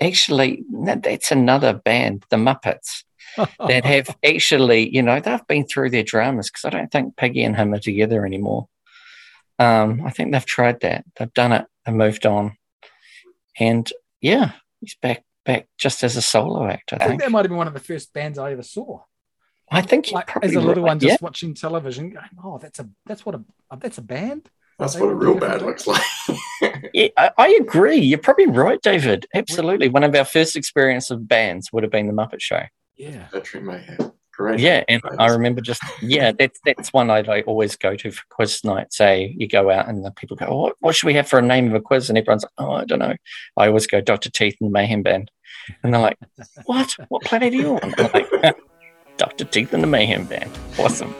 [0.00, 3.04] actually, that- that's another band, the Muppets,
[3.66, 7.44] that have actually, you know, they've been through their dramas because I don't think Piggy
[7.44, 8.68] and him are together anymore.
[9.58, 11.04] Um, I think they've tried that.
[11.18, 12.56] They've done it and moved on.
[13.58, 13.90] And
[14.20, 17.22] yeah, he's back back just as a solo act, I I think think.
[17.22, 19.00] that might have been one of the first bands I ever saw.
[19.70, 20.90] I think Like as a little right.
[20.90, 21.16] one, just Yeah.
[21.20, 23.44] watching television, going, "Oh, that's a that's what a
[23.78, 26.02] that's a band." That's what a real different band looks like.
[26.92, 27.98] Yeah, I, I agree.
[27.98, 29.26] You're probably right, David.
[29.32, 29.88] Absolutely.
[29.88, 32.62] One of our first experience of bands would have been the Muppet Show.
[32.96, 34.12] Yeah, Veteran Mayhem.
[34.32, 34.58] Great.
[34.58, 38.22] Yeah, and I remember just yeah, that's that's one I'd like, always go to for
[38.30, 38.92] quiz night.
[38.92, 39.34] Say eh?
[39.36, 41.42] you go out and the people go, oh, what, what should we have for a
[41.42, 42.08] name of a quiz?
[42.08, 43.14] And everyone's like, oh, I don't know.
[43.56, 45.30] I always go Doctor Teeth and the Mayhem Band,
[45.82, 46.18] and they're like,
[46.66, 46.94] what?
[47.08, 47.94] What planet are you on?
[47.98, 48.56] I'm like,
[49.16, 50.50] Doctor Teeth and the Mayhem Band.
[50.78, 51.14] Awesome.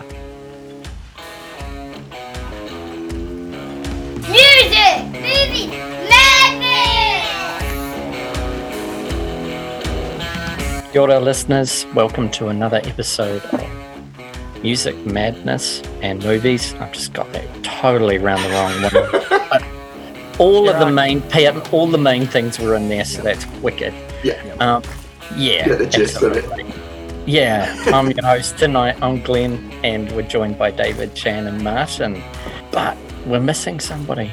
[5.59, 5.71] Movies,
[6.09, 7.23] madness!
[10.93, 11.87] Kia ora, listeners.
[11.95, 16.75] Welcome to another episode of Music Madness and Movies.
[16.75, 18.93] I've just got that totally around the wrong one.
[19.51, 19.65] But
[20.41, 21.23] all of the main
[21.73, 23.95] all the main things were in there, so that's wicked.
[24.23, 24.41] Yeah.
[24.61, 24.83] Um,
[25.37, 25.69] yeah.
[25.69, 26.45] Yeah, the gist of it.
[27.27, 28.97] Yeah, I'm your host tonight.
[29.03, 32.23] I'm Glenn, and we're joined by David, Chan, and Martin.
[32.73, 32.97] But
[33.27, 34.33] we're missing somebody.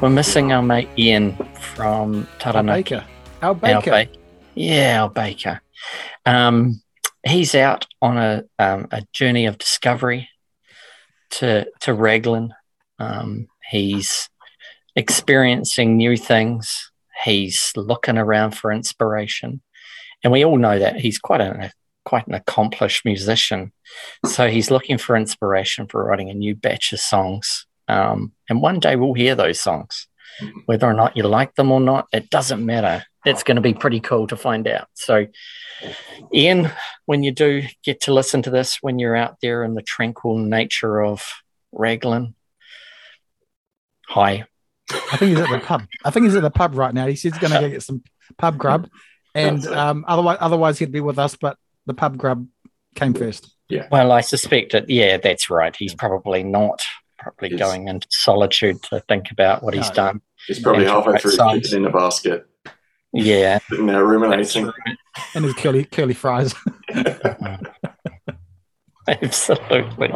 [0.00, 1.36] We're missing our mate Ian
[1.76, 2.94] from Taranaki.
[2.94, 3.06] Baker,
[3.42, 3.90] Al Al Baker.
[3.90, 4.08] Ba-
[4.54, 5.60] yeah, Al Baker.
[6.24, 6.80] Um,
[7.22, 10.30] he's out on a um, a journey of discovery
[11.32, 12.54] to to Raglan.
[12.98, 14.30] Um, he's
[14.96, 16.90] experiencing new things.
[17.22, 19.60] He's looking around for inspiration,
[20.24, 21.72] and we all know that he's quite a
[22.06, 23.70] quite an accomplished musician.
[24.24, 27.66] So he's looking for inspiration for writing a new batch of songs.
[27.86, 30.06] Um, and one day we'll hear those songs,
[30.66, 32.08] whether or not you like them or not.
[32.12, 33.04] It doesn't matter.
[33.24, 34.88] It's going to be pretty cool to find out.
[34.94, 35.26] So,
[36.34, 36.70] Ian,
[37.06, 40.36] when you do get to listen to this, when you're out there in the tranquil
[40.38, 41.26] nature of
[41.72, 42.34] Raglan,
[44.06, 44.44] hi.
[44.90, 45.82] I think he's at the pub.
[46.04, 47.06] I think he's at the pub right now.
[47.06, 48.02] He said he's going to go get some
[48.38, 48.88] pub grub,
[49.34, 51.36] and um, otherwise, otherwise he'd be with us.
[51.36, 51.56] But
[51.86, 52.46] the pub grub
[52.96, 53.54] came first.
[53.68, 53.86] Yeah.
[53.92, 54.90] Well, I suspect it.
[54.90, 55.76] Yeah, that's right.
[55.76, 56.82] He's probably not
[57.20, 57.58] probably Yes.
[57.60, 60.20] going into solitude to think about what he's done.
[60.46, 61.72] He's probably halfway through size.
[61.72, 62.46] in the basket,
[63.12, 64.70] Yeah, sitting there ruminating.
[65.34, 66.54] and his curly curly fries.
[69.08, 70.12] Absolutely.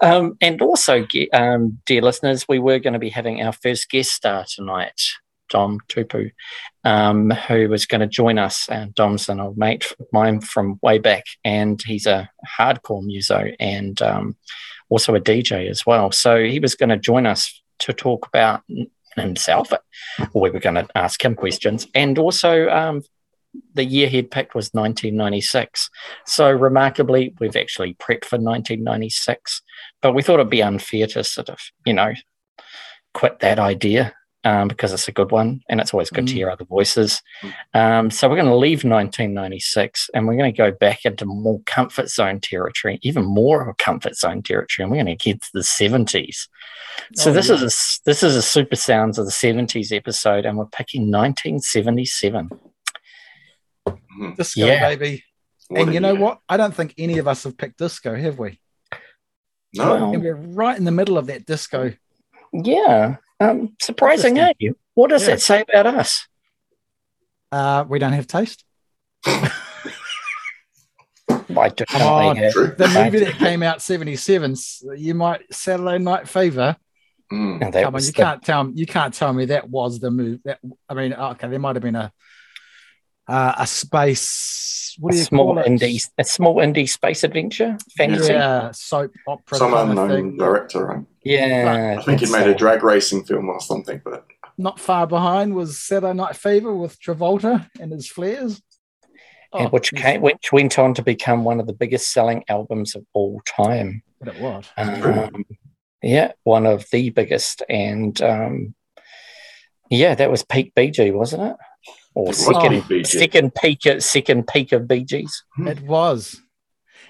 [0.00, 4.12] Um, and also, um, dear listeners, we were going to be having our first guest
[4.12, 5.00] star tonight,
[5.50, 6.30] Dom Tupu,
[6.84, 8.68] um, who was going to join us.
[8.70, 13.50] And Dom's an old mate of mine from way back, and he's a hardcore muso
[13.60, 14.36] and um,
[14.88, 16.12] also a DJ as well.
[16.12, 18.62] So he was going to join us to talk about
[19.16, 19.72] himself.
[20.34, 23.02] We were going to ask him questions, and also um,
[23.74, 25.90] the year he'd picked was 1996.
[26.26, 29.62] So remarkably, we've actually prepped for 1996,
[30.02, 32.12] but we thought it'd be unfair to sort of, you know,
[33.14, 34.14] quit that idea
[34.46, 36.36] um, because it's a good one and it's always good to Mm.
[36.36, 37.20] hear other voices.
[37.74, 41.60] Um, so we're going to leave 1996 and we're going to go back into more
[41.66, 45.42] comfort zone territory, even more of a comfort zone territory, and we're going to get
[45.42, 46.48] to the 70s.
[47.14, 47.54] So Oh, this yeah.
[47.56, 51.10] is a s- this is a super sounds of the 70s episode, and we're picking
[51.10, 52.48] 1977.
[54.36, 54.88] Disco, Yeah.
[54.88, 55.24] baby.
[55.68, 56.20] What and you know year.
[56.22, 56.38] what?
[56.48, 58.60] I don't think any of us have picked disco, have we?
[59.74, 60.12] No.
[60.12, 61.92] And we're right in the middle of that disco.
[62.52, 63.16] Yeah.
[63.40, 64.48] Um, surprising, eh?
[64.48, 64.74] Interesting.
[64.94, 65.34] What does Yeah.
[65.34, 66.26] that say about us?
[67.52, 68.64] Uh, we don't have taste.
[69.28, 69.52] I
[71.68, 72.50] don't Come know.
[72.50, 72.74] True.
[72.76, 76.76] The movie that came out 77, s- you might Saturday Night Fever.
[77.32, 77.62] Mm.
[77.64, 80.40] And Come on, you the- can't tell you can't tell me that was the move.
[80.44, 80.58] That
[80.88, 82.12] I mean, okay, there might have been a
[83.28, 84.94] uh, a space.
[84.98, 85.66] What a do you small call it?
[85.66, 88.32] indie, a small indie space adventure fantasy.
[88.32, 90.86] Yeah, Yeah, soap opera Some unknown director.
[90.86, 91.04] Right?
[91.98, 94.26] I think he that's, made a drag racing film or something, but
[94.58, 98.62] Not far behind was Saturday Night Fever with Travolta and his flares.
[99.52, 102.94] and Oh, which came, which went on to become one of the biggest selling albums
[102.94, 104.02] of all time.
[104.20, 104.66] but it was.
[104.76, 105.44] Um,
[106.02, 108.74] yeah, one of the biggest, and um,
[109.90, 111.56] yeah, that was peak BG, wasn't it?
[112.14, 115.44] Or It second, peak second peak, second peak of Bee Gees.
[115.58, 116.40] It was.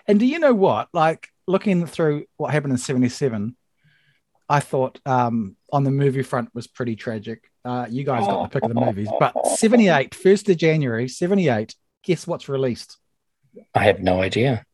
[0.08, 0.88] And do you know what?
[0.92, 3.56] Like looking through what happened in 77,
[4.48, 7.50] I thought um, on the movie front was pretty tragic.
[7.64, 11.74] Uh, you guys got the pick of the movies, but 78, 1st of January, 78,
[12.04, 12.96] guess what's released?
[13.74, 14.64] I have no idea.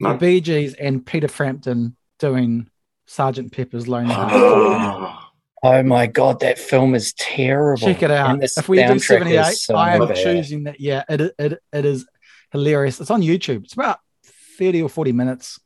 [0.00, 0.12] No.
[0.12, 2.68] The Bee Gees and Peter Frampton doing
[3.06, 5.20] Sergeant Pepper's Lonely Hearts.
[5.62, 7.80] Oh my god, that film is terrible.
[7.86, 8.42] Check it out.
[8.42, 10.16] If we do 78, so I am bad.
[10.16, 10.78] choosing that.
[10.78, 12.06] Yeah, it, it, it is
[12.52, 13.00] hilarious.
[13.00, 13.64] It's on YouTube.
[13.64, 14.00] It's about
[14.58, 15.58] 30 or 40 minutes.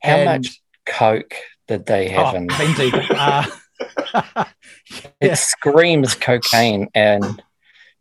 [0.00, 1.34] How And- much coke
[1.70, 2.48] did they have Oh, in?
[2.48, 2.90] plenty.
[3.14, 4.44] Uh,
[5.20, 7.42] It screams cocaine and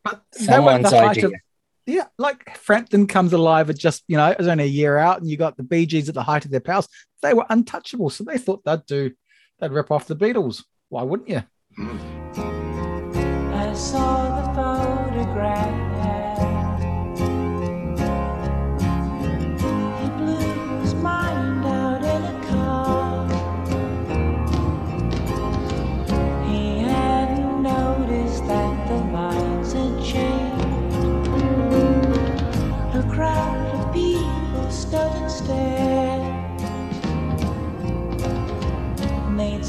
[0.03, 1.25] But they were someone's the height idea.
[1.27, 1.33] of-
[1.85, 5.19] yeah, like Frampton comes alive at just, you know, it was only a year out,
[5.21, 6.87] and you got the Bee Gees at the height of their powers.
[7.21, 8.09] They were untouchable.
[8.09, 9.11] So they thought they'd do,
[9.59, 10.63] they'd rip off the Beatles.
[10.89, 11.43] Why wouldn't you?
[11.77, 15.88] I saw the photograph.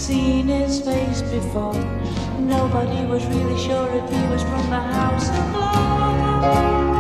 [0.00, 1.75] Seen his face before.
[2.41, 6.97] Nobody was really sure if he was from the House of Lords.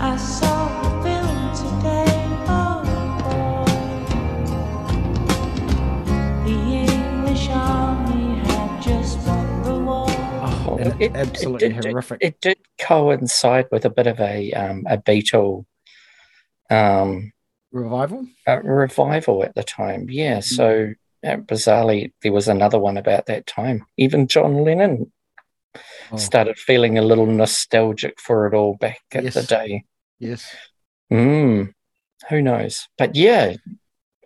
[0.00, 2.22] I saw the film today.
[2.48, 2.82] Oh
[3.22, 3.72] boy.
[6.46, 6.58] The
[6.92, 10.06] English army had just won the war.
[10.08, 12.18] Oh, It- it- absolutely it did- horrific.
[12.22, 15.66] it did coincide with a bit of a um, a Beatle
[16.70, 17.32] um,
[17.72, 18.26] Revival?
[18.46, 20.06] uh, revival at the time.
[20.10, 20.44] Yeah, Mm.
[20.44, 20.92] so
[21.24, 23.84] uh, bizarrely, there was another one about that time.
[23.96, 25.10] Even John Lennon
[26.10, 29.84] Oh, started feeling a little nostalgic for it all back at the day.
[30.18, 30.54] yes.
[31.10, 31.72] Mm,
[32.28, 32.88] who knows?
[32.98, 33.54] But yeah,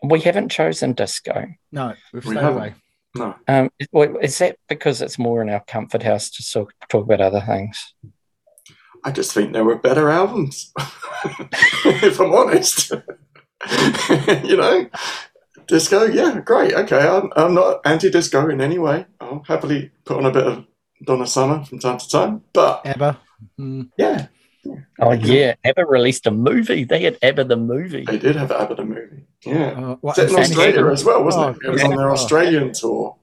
[0.03, 1.47] we haven't chosen disco.
[1.71, 2.59] No, we've We stayed haven't.
[2.59, 2.75] away.
[3.15, 3.37] No.
[3.47, 3.89] Um, is-
[4.23, 7.95] is that because it's more in our comfort house to talk, talk about other things?
[9.05, 10.73] I just think there were better albums.
[11.85, 12.91] if I'm honest.
[14.45, 14.89] you know?
[15.67, 16.73] Disco, yeah, great.
[16.75, 19.07] Okay, I'm, I'm not anti disco in any way.
[19.21, 20.65] I'll happily put on a bit of
[21.05, 22.43] Donna Summer from time to time.
[22.53, 23.19] But ABBA.
[23.61, 24.27] Mm, yeah,
[25.01, 26.85] Oh yeah, ABBA released a movie.
[26.85, 28.05] They had ABBA the movie.
[28.05, 29.25] they did have ABBA the movie.
[29.45, 29.67] Yeah.
[29.71, 30.93] uh, what, Set in Australia Stewart?
[30.93, 31.59] as well, wasn't Oh, it?
[31.67, 32.13] It was on their yeah.
[32.13, 33.17] Australian tour,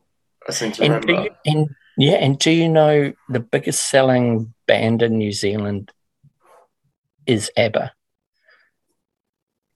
[0.47, 1.29] I seem to And do remember.
[1.45, 5.91] you, and yeah, and do you know the biggest selling band in New Zealand
[7.25, 7.91] is ABBA?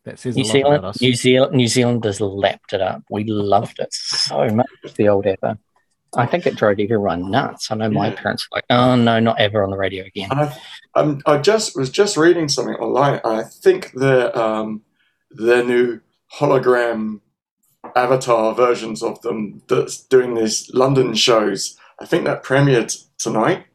[0.08, 1.02] That says a New lot Zealand, about us.
[1.02, 3.04] New Zealand, New Zealanders lapped it up.
[3.10, 4.68] We loved it so much.
[4.96, 5.58] The old ever.
[6.16, 7.70] I think it drove everyone nuts.
[7.70, 8.16] I know my Yeah.
[8.16, 10.58] parents were like, "Oh no, not ever on the radio again." And I,
[10.96, 13.20] um, I just was just reading something online.
[13.26, 14.82] I think the um,
[15.32, 16.00] their new
[16.40, 17.20] hologram
[17.96, 21.78] avatar versions of them that's doing these London shows.
[22.00, 23.66] I think that premiered tonight.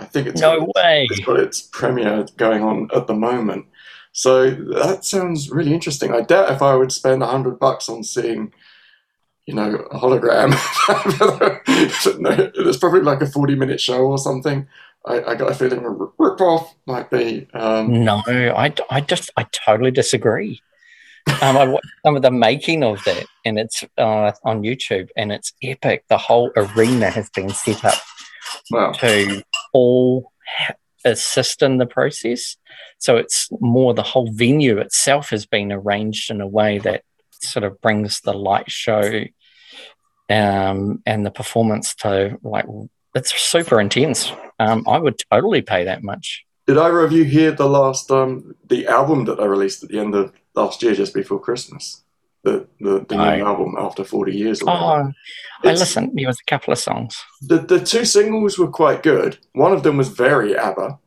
[0.00, 1.06] I think it's No way.
[1.08, 3.66] it's got its premiere going on at the moment.
[4.16, 6.14] So that sounds really interesting.
[6.14, 8.50] I doubt if I would spend a hundred bucks on seeing,
[9.44, 10.52] you know, a hologram.
[12.18, 14.66] no, it's probably like a forty-minute show or something.
[15.04, 17.46] I, I got a feeling a rip-off might be.
[17.52, 20.62] Um, No, I, I just I totally disagree.
[21.42, 25.30] Um, I watched some of the making of that, and it's uh, on YouTube, and
[25.30, 26.04] it's epic.
[26.08, 27.98] The whole arena has been set up
[28.70, 30.32] well, to all
[31.06, 32.56] assist in the process.
[32.98, 37.02] So it's more the whole venue itself has been arranged in a way that
[37.42, 39.22] sort of brings the light show
[40.28, 42.66] um, and the performance to like
[43.14, 44.32] it's super intense.
[44.58, 46.44] Um, I would totally pay that much.
[46.66, 50.14] did of you hear the last um, the album that I released at the end
[50.14, 52.02] of last year, just before Christmas?
[52.42, 53.36] The the, the No.
[53.36, 54.62] new album after forty years.
[54.62, 56.12] Oh, I listened.
[56.14, 57.22] There was a couple of songs.
[57.42, 59.38] The the two singles were quite good.
[59.52, 60.98] One of them was very ABBA,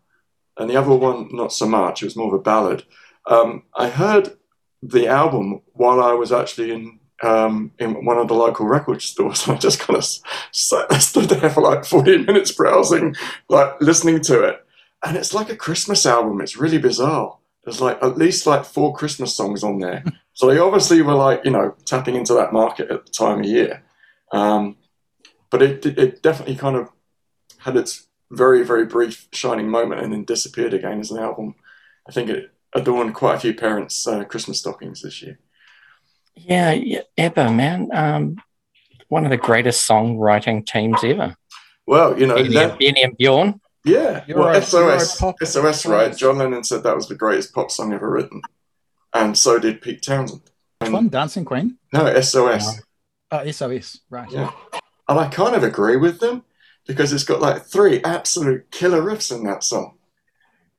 [0.60, 2.02] and the other one not so much.
[2.02, 2.84] It was more of a ballad.
[3.26, 4.38] Um, I heard
[4.84, 9.48] the album while I was actually in um, in one of the local record stores,
[9.48, 10.06] and I just kind of
[10.52, 13.16] sat, stood there for like forty minutes browsing,
[13.48, 14.66] like listening to it.
[15.04, 16.42] And it's like a Christmas album.
[16.42, 17.38] It's really bizarre.
[17.64, 20.04] There's like at least like four Christmas songs on there.
[20.34, 23.46] so they obviously were like you know tapping into that market at the time of
[23.46, 23.84] year.
[24.32, 24.76] Um,
[25.50, 26.90] but it it definitely kind of
[27.60, 31.56] had its very very brief shining moment and then disappeared again as an album.
[32.08, 35.40] I think it adorned quite a few parents' uh, Christmas stockings this year.
[36.36, 37.90] Yeah, yeah ABBA, man.
[37.92, 38.38] Um,
[39.10, 41.36] one of the greatest songwriting teams ever.
[41.88, 43.60] Well, you know, Benny, that, and, Benny and Bjorn.
[43.84, 46.16] yeah, You're well, a- SOS, pop- SOS, right?
[46.16, 48.42] John Lennon said that was the greatest pop song ever written,
[49.14, 50.42] and so did Pete Townshend.
[50.80, 51.10] Which one?
[51.10, 51.78] Dancing Queen?
[51.92, 52.82] No, SOS.
[53.32, 54.00] Oh, SOS.
[54.10, 54.32] Right.
[54.32, 54.52] Yeah.
[55.08, 56.44] And I kind of agree with them
[56.88, 59.98] because it's got like three absolute killer riffs in that song.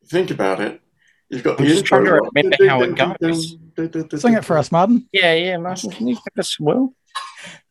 [0.07, 0.81] Think about it.
[1.29, 2.05] You've got the I'm just intro.
[2.05, 4.21] trying to remember how it goes.
[4.21, 5.09] Sing it for us, Martin.
[5.13, 6.95] Yeah, yeah, Martin, can you give us a will?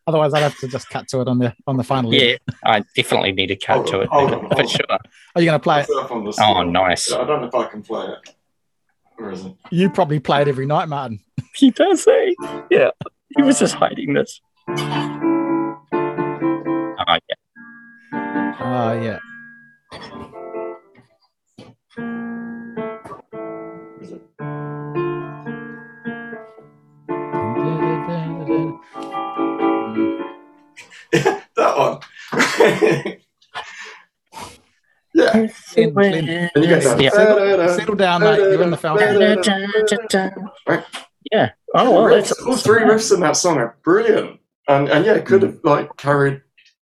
[0.07, 2.13] Otherwise, I'd have to just cut to it on the on the final.
[2.13, 4.67] Yeah, I definitely need to cut Hold to on, it hold on, for hold on.
[4.67, 4.85] sure.
[5.35, 5.89] Are you going to play it?
[5.89, 7.11] On the Oh, nice.
[7.11, 8.33] I don't know if I can play it.
[9.17, 9.53] Where is it?
[9.69, 11.19] You probably play it every night, Martin.
[11.55, 12.31] He does, eh?
[12.71, 12.91] Yeah,
[13.35, 14.39] he was just hiding this.
[14.67, 14.75] Oh,
[17.07, 17.35] yeah.
[18.11, 19.19] Oh yeah.
[21.95, 23.05] Where
[24.01, 24.21] is it?
[31.55, 31.99] that one.
[35.13, 35.47] yeah.
[35.75, 37.01] Glenn, Glenn, And you get that.
[37.01, 37.09] Yeah.
[37.11, 38.37] Settle- settle down, mate.
[38.37, 39.07] You're in the Falcon.
[41.31, 41.51] Yeah.
[41.75, 45.25] Oh, well, Riffs- all three riffs in that song are brilliant, and and yeah, it
[45.25, 45.47] could mm.
[45.47, 46.41] have like carried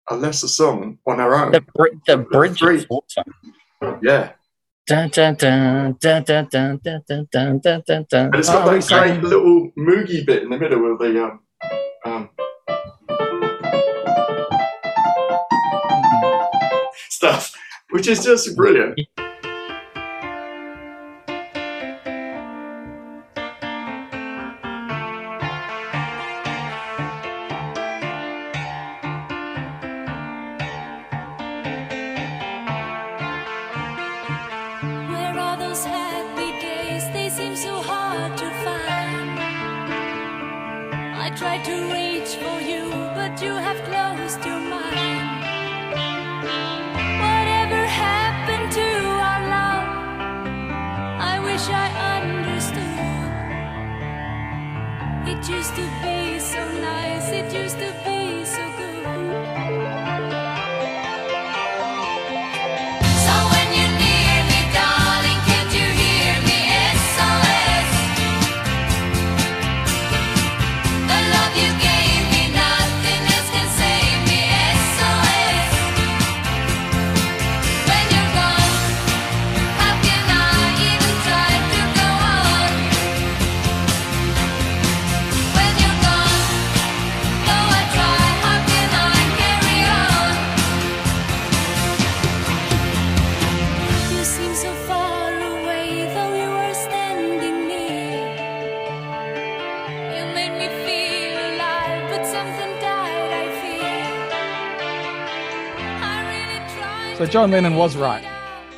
[0.10, 1.52] a lesser song on their own.
[1.52, 3.34] the, br- the bridge is awesome.
[4.02, 4.32] Yeah,
[4.88, 8.26] Dun, dun, dun, dun, dun, dun, dun, dun, dun, dun, dun, dun.
[8.28, 11.24] and it's Oh, got we that great little moogie bit in the middle with the
[11.24, 11.40] um,
[12.06, 12.30] um
[17.10, 17.54] stuff,
[17.92, 19.00] which is just brilliant.
[107.28, 108.24] So John Lennon was right.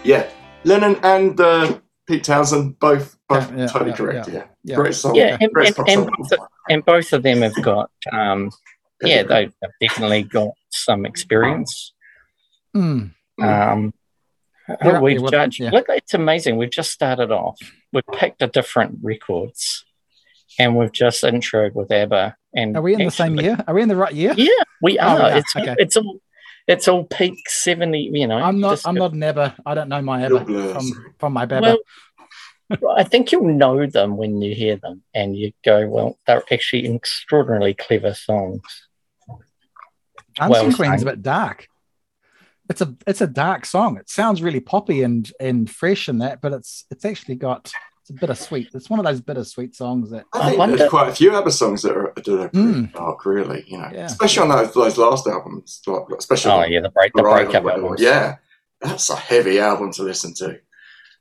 [0.03, 0.27] Yeah,
[0.63, 4.27] Lennon and uh, Pete Townshend both both Yeah, yeah, totally yeah, correct.
[4.27, 4.33] yeah.
[4.33, 4.75] Yeah, Yeah.
[4.75, 5.13] great song.
[5.13, 6.09] Yeah, and, great and, pop and, song.
[6.17, 8.49] both, and both of them have got, um,
[9.03, 11.93] yeah, they've definitely got some experience.
[12.75, 13.11] Mm.
[13.39, 13.93] Um,
[14.81, 15.59] They're we've there judged.
[15.59, 15.69] yeah.
[15.69, 16.57] Look, it's amazing.
[16.57, 17.59] We've just started off.
[17.93, 19.85] We've picked a different records,
[20.57, 22.35] and we've just introed with ABBA.
[22.55, 23.63] And Are we in the same year?
[23.67, 24.33] Are we in the right year?
[24.35, 24.49] Yeah,
[24.81, 25.15] we Oh, are.
[25.17, 25.37] we are.
[25.37, 25.75] It's Okay.
[25.77, 26.19] it's all
[26.69, 28.09] it's all peak seventy.
[28.13, 28.71] You know, I'm not.
[28.71, 29.55] just- I'm not an ABBA.
[29.65, 30.73] I don't know my You're ABBA blessed.
[30.93, 31.77] from from my BABA.
[32.79, 36.43] Well, I think you'll know them when you hear them, and you go, "Well, they're
[36.51, 38.61] actually extraordinarily clever songs."
[40.39, 41.67] Unseen well Queen's a bit dark.
[42.69, 43.97] It's a it's a dark song.
[43.97, 47.71] It sounds really poppy and and fresh and that, but it's it's actually got
[48.09, 48.69] it's a bittersweet.
[48.73, 51.35] It's one of those bittersweet songs that I I think wonder- there's quite a few
[51.35, 52.93] ABBA songs that are, that are pretty Mm.
[52.93, 53.63] dark, really.
[53.67, 54.05] You know, Yeah.
[54.05, 57.65] especially on those, those last albums, like, especially Oh on yeah, the break the breakup
[57.65, 58.01] albums.
[58.01, 58.37] Yeah,
[58.81, 60.59] that's a heavy album to listen to.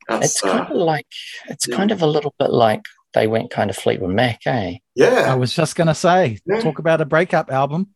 [0.09, 1.07] That's it's uh, kind of like
[1.49, 1.77] it's yeah.
[1.77, 4.79] kind of a little bit like they went kind of Fleetwood Mac, eh?
[4.95, 5.31] Yeah.
[5.31, 6.39] I was just gonna say.
[6.47, 6.61] Yeah.
[6.61, 7.89] Talk about a breakup album,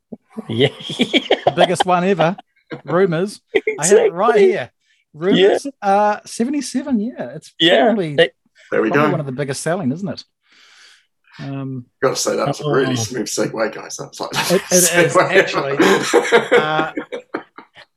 [0.49, 2.37] Yeah, the biggest one ever.
[2.85, 3.41] Rumors.
[3.79, 4.71] I have it right here.
[5.15, 5.67] Rumors.
[5.83, 7.01] Uh, seventy-seven.
[7.01, 8.35] Yeah, it's Yeah, probably, it-
[8.73, 9.11] there we probably go.
[9.13, 10.25] one of the biggest selling, isn't it?
[11.39, 12.97] Um, Got to say that's a really Oh.
[12.97, 13.97] smooth segue, guys.
[13.97, 16.53] That's like It- it is, segue.
[16.59, 16.93] uh,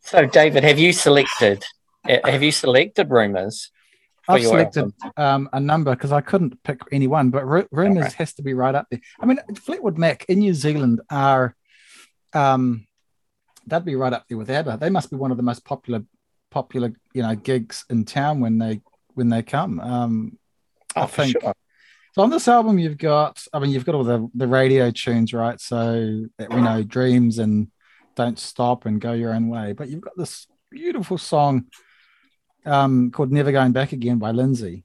[0.02, 1.64] So, David, have you selected?
[2.08, 3.72] uh, Have you selected rumors?
[4.28, 8.16] I've selected um, a number because I couldn't pick any one, but Ru- Rumors Okay.
[8.20, 9.00] has to be right up there.
[9.20, 11.56] I mean, Fleetwood Mac in New Zealand are,
[12.34, 12.88] um,
[13.68, 14.78] that'd be right up there with ABBA.
[14.80, 16.04] They must be one of the most popular,
[16.52, 18.82] popular, you know, gigs in town when they
[19.14, 19.80] when they come.
[19.80, 20.38] Um,
[20.96, 21.54] I for think- sure.
[22.14, 25.34] so on this album, you've got, I mean, you've got all the the radio tunes,
[25.34, 25.60] right?
[25.60, 27.70] So that we know, Dreams and
[28.16, 29.74] Don't Stop and Go Your Own Way.
[29.74, 31.66] But you've got this beautiful song
[32.66, 34.84] um, called Never Going Back Again by Lindsey.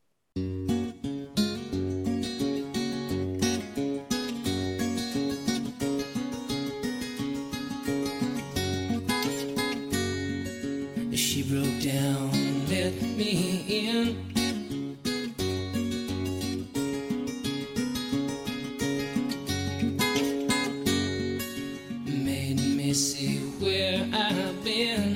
[24.80, 25.09] in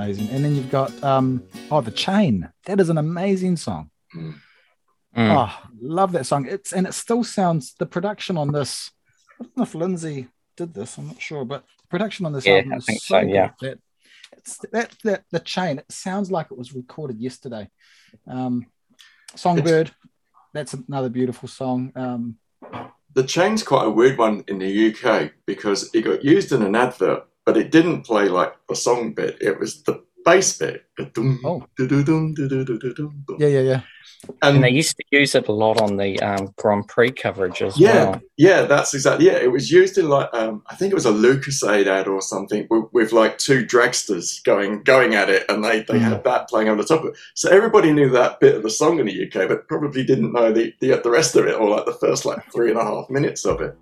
[0.00, 0.28] amazing.
[0.30, 2.48] And then you've got um, oh, the chain.
[2.66, 3.90] That is an amazing song.
[4.16, 4.34] Mm.
[5.16, 6.46] Oh, love that song.
[6.48, 8.90] It's and it still sounds the production on this.
[9.40, 10.96] I don't know if Lindsey did this.
[10.98, 13.50] I'm not sure, but production on this Yeah, album I is think so so, yeah.
[13.58, 13.78] good.
[13.78, 13.78] That
[14.38, 15.78] it's that that the chain.
[15.78, 17.68] It sounds like it was recorded yesterday.
[18.26, 18.66] Um,
[19.34, 19.90] Songbird.
[20.52, 21.92] That's another beautiful song.
[21.94, 22.36] Um,
[23.14, 26.74] The chain's quite a weird one in the UK because it got used in an
[26.74, 29.36] advert, but it didn't play like the song bit.
[29.40, 30.84] It was the bass bit.
[31.14, 31.64] Dum, Oh.
[33.40, 33.80] yeah, yeah, yeah.
[34.42, 37.62] And And they used to use it a lot on the um, Grand Prix coverage
[37.62, 38.20] as yeah, well.
[38.36, 39.38] yeah, that's exactly yeah.
[39.46, 42.66] It was used in like um, I think it was a Lucozade ad or something
[42.70, 46.68] with, with like two dragsters going going at it, and they, they had that playing
[46.68, 47.16] on the top of it.
[47.34, 50.52] So everybody knew that bit of the song in the UK, but probably didn't know
[50.52, 53.08] the, the the rest of it or like the first like three and a half
[53.08, 53.74] minutes of it.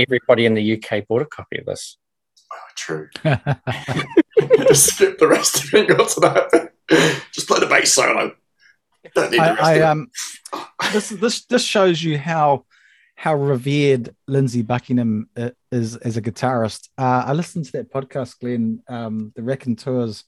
[0.00, 1.96] Everybody in the UK bought a copy of this.
[2.52, 3.08] Oh, true.
[4.68, 6.72] Just skip the rest of it and got to that.
[7.32, 8.34] Just play the bass solo.
[9.14, 9.82] Don't need the rest I, I of it.
[9.84, 10.10] um
[10.92, 12.64] this this this shows you how
[13.14, 15.28] how revered Lindsey Buckingham
[15.70, 16.88] is as a guitarist.
[16.96, 20.24] Uh, I listened to that podcast, Glenn, um, the Rockin' Tours,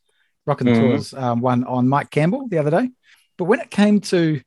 [0.47, 0.79] Rockin' Mhm.
[0.79, 2.91] Tours um, one on Mike Campbell the other day.
[3.39, 4.41] But when it came to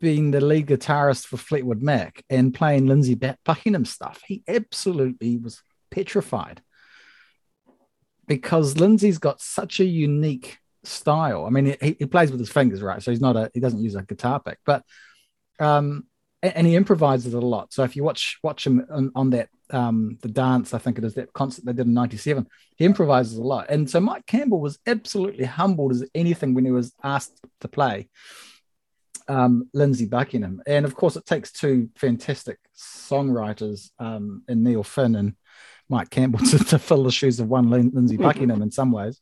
[0.00, 5.62] being the lead guitarist for Fleetwood Mac and playing Lindsey Buckingham stuff, he absolutely was
[5.90, 6.62] petrified
[8.26, 11.46] because Lindsey's got such a unique style.
[11.46, 13.02] I mean, he, he plays with his fingers, right?
[13.02, 14.82] So he's not a he doesn't use a guitar pick, but
[15.58, 16.04] um,
[16.42, 17.72] a- and, he improvises a lot.
[17.72, 21.04] So if you watch watch him on, on that um the dance, I think it
[21.04, 23.66] is that concert they did in '97, he improvises a lot.
[23.68, 28.08] And so Mike Campbell was absolutely humbled as anything when he was asked to play
[29.28, 30.62] um, Lindsey Buckingham.
[30.66, 35.34] And of course, it takes two fantastic songwriters um, in Neil Finn and
[35.88, 39.20] Mike Campbell to, to fill the shoes of one Lin- Lindsey Buckingham in some ways.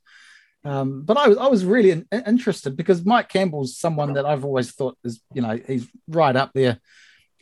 [0.65, 4.47] Um, but I was I was really in, interested because Mike Campbell's someone that I've
[4.47, 6.81] always thought is you know he's right up there,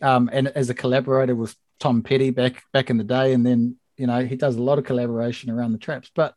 [0.01, 3.77] um, and as a collaborator with Tom Petty back back in the day, and then
[3.97, 6.11] you know he does a lot of collaboration around the traps.
[6.13, 6.35] But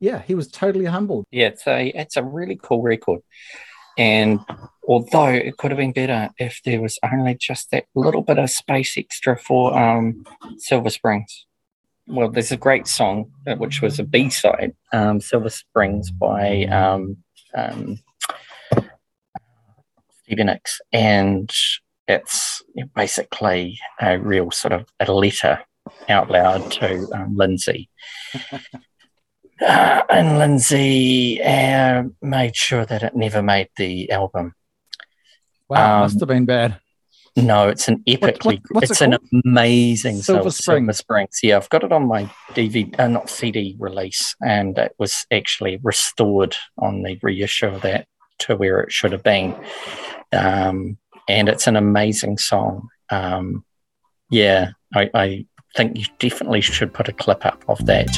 [0.00, 1.24] yeah, he was totally humbled.
[1.30, 3.20] Yeah, it's a it's a really cool record.
[3.98, 4.40] And
[4.86, 8.50] although it could have been better if there was only just that little bit of
[8.50, 10.24] space extra for um,
[10.58, 11.46] Silver Springs.
[12.06, 16.64] Well, there's a great song uh, which was a B side, um, Silver Springs by
[16.64, 17.18] um,
[17.54, 18.00] um,
[20.28, 21.52] Nicks, and
[22.08, 22.62] it's
[22.94, 25.60] basically a real sort of a letter
[26.08, 27.88] out loud to um, Lindsey.
[29.60, 34.54] Uh, and Lindsey uh, made sure that it never made the album.
[35.68, 36.78] Wow, Um, must have been bad.
[37.34, 40.84] No, it's an epically, what's it's it an amazing Silver Silver, Springs.
[40.84, 41.40] Silver Springs.
[41.42, 45.80] Yeah, I've got it on my DVD, uh, not CD release, and it was actually
[45.82, 48.06] restored on the reissue of that
[48.40, 49.54] to where it should have been.
[50.30, 52.88] Um, and it's an amazing song.
[53.08, 53.64] Um,
[54.30, 58.08] yeah, I, I think you definitely should put a clip up of that.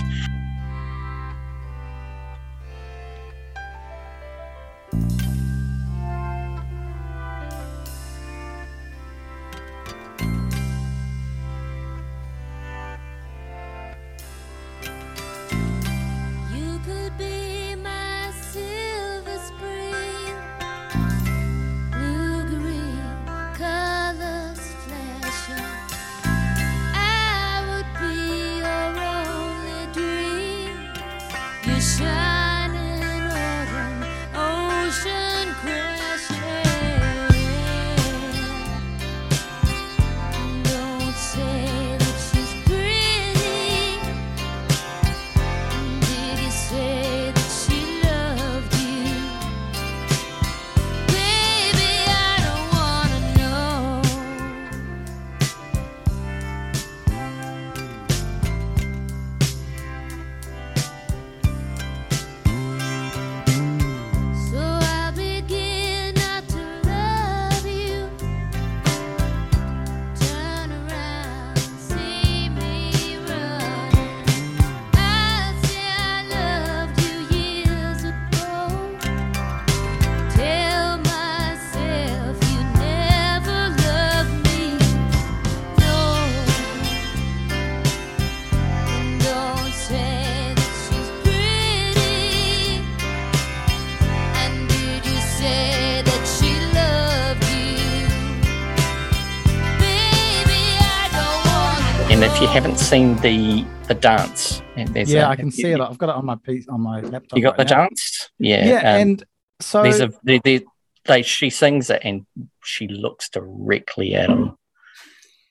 [102.84, 105.80] Seen the the dance, there's yeah, a- I can see it.
[105.80, 107.36] I've got it on my piece on my laptop.
[107.36, 107.82] You got right the now.
[107.88, 108.30] dance?
[108.38, 108.66] Yeah.
[108.66, 109.24] Yeah, um, and
[109.60, 110.60] so there's a they, they,
[111.04, 112.26] they she sings it and
[112.62, 114.56] she looks directly at him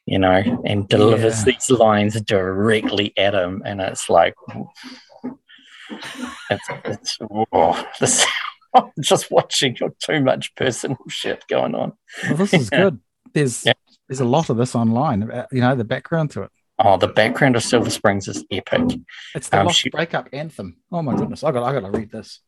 [0.06, 1.54] you know and delivers Yeah.
[1.54, 4.34] these lines directly at him and it's like
[6.50, 7.17] it's, it's
[7.54, 8.26] oh, this,
[8.76, 11.93] I'm just watching your too much personal shit going on
[12.28, 13.00] well, this is good.
[13.34, 13.74] There's Yeah.
[14.10, 15.24] there's a lot of this online.
[15.24, 16.52] about, You know the background to it.
[16.80, 18.98] Oh the background of silver springs is epic
[19.36, 20.78] It's the Um, Lost she- breakup anthem.
[20.92, 21.44] Oh my goodness!
[21.44, 22.40] I got I got to read this.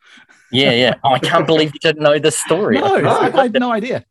[0.51, 3.09] yeah yeah oh, i can't believe you didn't know this story No, No.
[3.09, 4.05] I, I had no idea.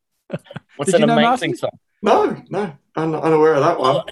[0.77, 1.57] what's did an you know, amazing Martin?
[1.57, 1.70] song
[2.03, 4.05] No, no, I'm unaware of that one.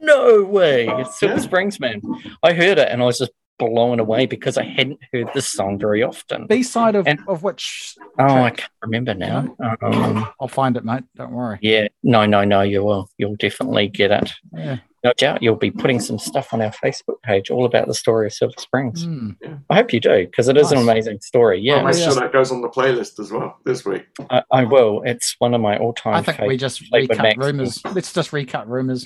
[0.00, 0.86] No way.
[0.88, 1.40] It's Silver Yeah.
[1.40, 2.02] Springs, man.
[2.42, 5.78] I heard it and I was just blown away because I hadn't heard this song
[5.78, 6.46] very often.
[6.46, 9.56] B side of, And- of which Oh, I can't remember now.
[9.82, 11.04] Um, I'll find it, mate.
[11.16, 11.58] Don't worry.
[11.62, 13.08] yeah, no, no, no, you will.
[13.18, 14.32] You'll definitely get it.
[14.52, 14.78] Yeah.
[15.04, 18.26] No doubt you'll be putting some stuff on our Facebook page all about the story
[18.26, 19.04] of Silver Springs.
[19.04, 19.32] Hmm.
[19.68, 21.58] I hope you do because it is an amazing story.
[21.58, 22.04] I'll Yeah, make yeah.
[22.06, 24.06] sure that goes on the playlist as well this week.
[24.30, 25.02] I, I will.
[25.04, 27.36] It's one of my all time I think we just recut Mac.
[27.36, 27.82] rumors.
[27.84, 29.04] Let's just recut rumors.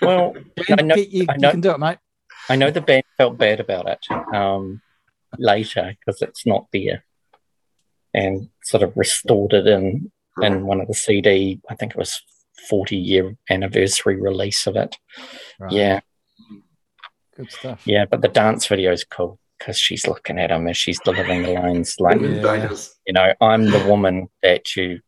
[0.00, 0.34] Well,
[0.68, 1.98] You, I know, you, you I know- can do it, mate.
[2.48, 4.80] I know the band felt bad about it um,
[5.38, 7.04] later because it's not there
[8.14, 11.60] and sort of restored it in in one of the CD.
[11.68, 12.20] I think it was
[12.68, 14.96] 40 year anniversary release of it.
[15.58, 15.72] Right.
[15.72, 16.00] Yeah,
[17.36, 17.82] Good stuff.
[17.86, 18.04] yeah.
[18.04, 21.52] But the dance video is cool because she's looking at him as she's delivering the
[21.52, 22.74] lines like, Yeah.
[23.06, 25.00] You know, I'm the woman that you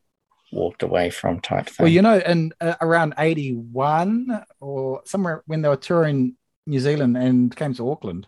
[0.53, 1.85] walked away from type thing.
[1.85, 6.37] Well, you know, in uh, around 81 or somewhere when they were touring
[6.67, 8.27] New Zealand and came to Auckland,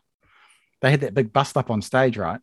[0.83, 2.41] they had that big bust up on stage, right?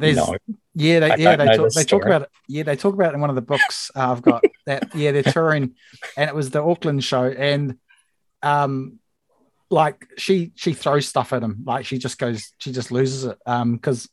[0.00, 0.36] There's, no,
[0.74, 2.30] Yeah, they I yeah they talk, they talk about it.
[2.48, 4.42] Yeah, they talk about it in one of the books uh, I've got.
[4.66, 5.74] that yeah, they're touring,
[6.16, 7.78] and it was the Auckland show, and
[8.42, 8.98] um,
[9.70, 13.38] like she she throws stuff at him, like she just goes, she just loses it,
[13.46, 14.08] um, because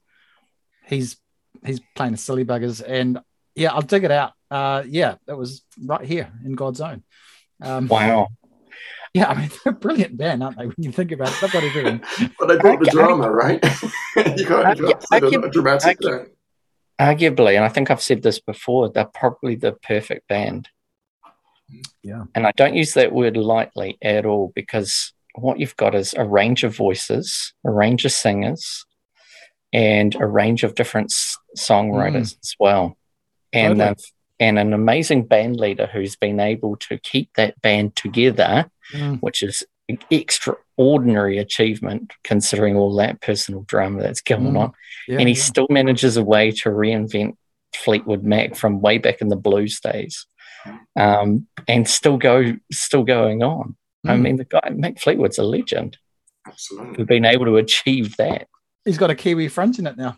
[0.85, 1.17] he's
[1.65, 3.19] he's playing the silly buggers, and
[3.55, 4.33] yeah, I'll dig it out.
[4.51, 7.03] Uh, yeah, it was right here in God's own.
[7.61, 8.27] Um, wow.
[9.17, 10.67] Yeah, I mean they're a brilliant band, aren't they?
[10.67, 12.01] When you think about it, they've got everything.
[12.39, 12.91] But they brought the Okay.
[12.91, 13.63] drama, right?
[14.37, 16.33] you got, you got I to a dramatic I can- thing.
[16.99, 20.67] Arguably, and I think I've said this before, they're probably the perfect band.
[22.01, 22.23] Yeah.
[22.33, 26.25] And I don't use that word lightly at all because what you've got is a
[26.25, 28.83] range of voices, a range of singers,
[29.71, 32.39] and a range of different s- songwriters mm.
[32.43, 32.97] as well.
[33.53, 33.93] And Totally.
[33.95, 39.19] they've- and an amazing band leader who's been able to keep that band together, Mm.
[39.19, 44.59] which is an extraordinary achievement considering all that personal drama that's going Mm.
[44.59, 44.73] on
[45.07, 45.41] Yeah, and he yeah.
[45.41, 47.35] still manages a way to reinvent
[47.75, 50.25] Fleetwood Mac from way back in the blues days,
[50.95, 53.75] um, and still go, still going on.
[54.05, 54.21] I Mm.
[54.21, 55.97] mean, the guy Mick Fleetwood's a legend
[56.45, 56.95] Absolutely.
[56.97, 58.47] who's been able to achieve that.
[58.85, 60.17] He's got a Kiwi front in it now.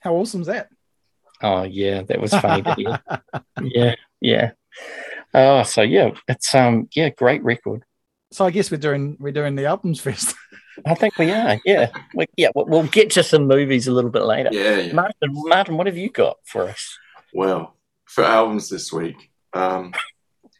[0.00, 0.68] How awesome is that?
[1.42, 2.62] Oh yeah, that was funny.
[2.62, 3.02] to
[3.62, 4.50] yeah, yeah.
[5.34, 7.84] Oh, so yeah, it's um, yeah, great record.
[8.30, 10.34] So I guess we're doing we're doing the albums first.
[10.86, 11.58] I think we are.
[11.64, 12.48] Yeah, we, yeah.
[12.54, 14.50] We'll, we'll get to some movies a little bit later.
[14.52, 14.92] Yeah, yeah.
[14.92, 16.98] Martin, Martin, what have you got for us?
[17.34, 17.76] Well,
[18.06, 19.16] for albums this week,
[19.52, 19.92] um,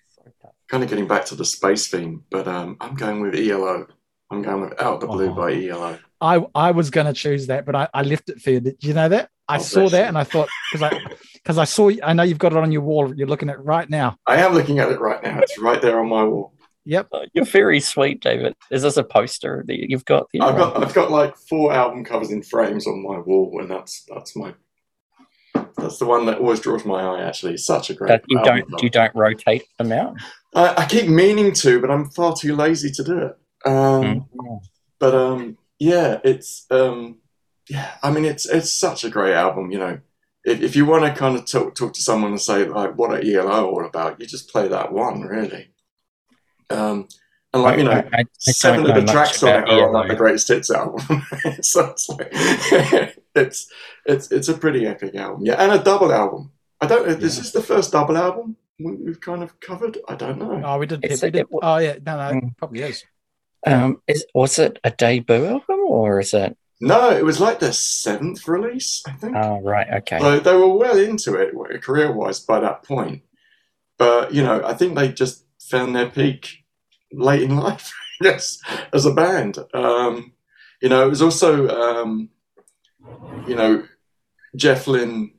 [0.69, 3.87] kind of getting back to the space theme, but um, I'm going with ELO.
[4.33, 5.35] I'm going with Out the Blue Oh.
[5.35, 5.99] by ELO.
[6.21, 8.61] I I was going to choose that, but I, I left it for you.
[8.61, 9.29] Did you know that?
[9.49, 10.05] I Oh, saw that you.
[10.09, 11.01] and I thought because I
[11.35, 13.15] because I saw I know you've got it on your wall.
[13.15, 14.17] You're looking at it right now.
[14.27, 15.39] I am looking at it right now.
[15.41, 16.55] It's right there on my wall.
[16.85, 17.09] Yep.
[17.13, 18.55] Oh, you're very sweet, David.
[18.71, 20.43] Is this a poster that you've got there?
[20.43, 24.05] I've got I've got like four album covers in frames on my wall, and that's
[24.13, 24.55] that's my
[25.77, 27.23] that's the one that always draws my eye.
[27.23, 28.09] Actually, It's such a great.
[28.09, 28.85] that you album don't cover.
[28.85, 30.15] you don't rotate them out.
[30.55, 33.37] I, I keep meaning to, but I'm far too lazy to do it.
[33.65, 34.61] Um, Mm.
[34.99, 37.19] But um, yeah, it's um,
[37.69, 37.91] yeah.
[38.03, 39.71] I mean, it's it's such a great album.
[39.73, 39.99] You know,
[40.45, 43.11] if, if you want to kind of talk talk to someone and say like, what
[43.11, 44.21] are ELO all about?
[44.21, 45.71] You just play that one, really.
[46.71, 47.09] Um,
[47.53, 49.93] and like you know, I, I, I seven of the tracks on it are on
[49.93, 51.05] like the greatest hits album.
[51.63, 52.29] so it's like
[53.35, 53.67] it's
[54.07, 56.53] it's it's a pretty epic album, yeah, and a double album.
[56.81, 57.07] I don't.
[57.09, 57.21] Is Yeah.
[57.43, 59.99] this the first double album we- we've kind of covered?
[60.09, 60.63] I don't know.
[60.65, 61.01] Oh, we did.
[61.05, 62.49] It's we a- did it oh yeah, no, no, Mm.
[62.53, 63.05] it probably is.
[63.67, 66.57] Um, is, was it a debut album or is it?
[66.81, 69.37] No, it was like their seventh release, I think.
[69.37, 69.87] Oh, right.
[69.99, 70.19] Okay.
[70.19, 73.23] So they were well into it career wise by that point.
[73.99, 76.65] But, you know, I think they just found their peak
[77.13, 78.59] late in life, yes,
[78.93, 79.59] as a band.
[79.73, 80.33] Um,
[80.81, 82.31] you know, it was also, um,
[83.47, 83.85] you know,
[84.57, 85.35] Jeff Lynne,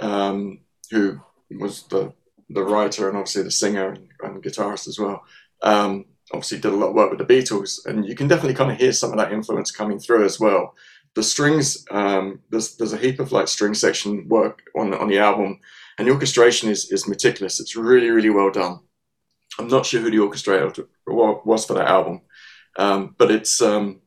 [0.00, 1.20] um, who
[1.50, 2.14] was the,
[2.48, 5.24] the writer and obviously the singer and, and guitarist as well,
[5.62, 8.70] um, obviously did a lot of work with the Beatles, and you can definitely kind
[8.70, 10.74] of hear some of that influence coming through as well.
[11.14, 15.18] The strings, um, there's there's a heap of like string section work on on the
[15.18, 15.58] album,
[15.98, 17.60] and the orchestration is is meticulous.
[17.60, 18.80] It's really really well done.
[19.58, 22.20] I'm not sure who the orchestrator was for that album,
[22.78, 24.00] um, but it's um,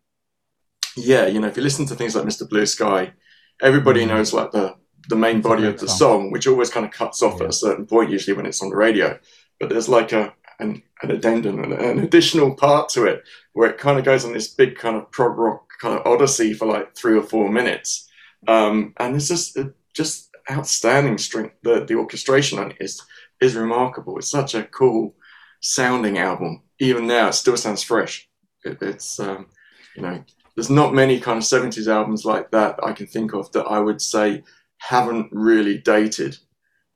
[0.96, 2.48] yeah, you know, if you listen to things like Mr.
[2.48, 3.14] Blue Sky,
[3.62, 4.76] everybody knows like the
[5.10, 5.98] the main body of the song.
[5.98, 7.44] song, which always kind of cuts off Yeah.
[7.46, 9.20] at a certain point, usually when it's on the radio.
[9.60, 13.78] But there's like a an, an addendum, an, an additional part to it, where it
[13.78, 16.96] kind of goes on this big kind of prog rock kind of odyssey for like
[16.96, 18.10] three or four minutes,
[18.48, 21.52] um, and it's just it, just outstanding string.
[21.64, 23.02] The the orchestration on it is
[23.42, 24.18] is remarkable.
[24.18, 25.16] It's such a cool
[25.62, 26.62] sounding album.
[26.80, 28.28] Even now, it still sounds fresh.
[28.64, 29.48] It, it's um,
[29.96, 30.24] you know,
[30.56, 33.80] there's not many kind of 70s albums like that I can think of that I
[33.80, 34.44] would say
[34.78, 36.38] haven't really dated.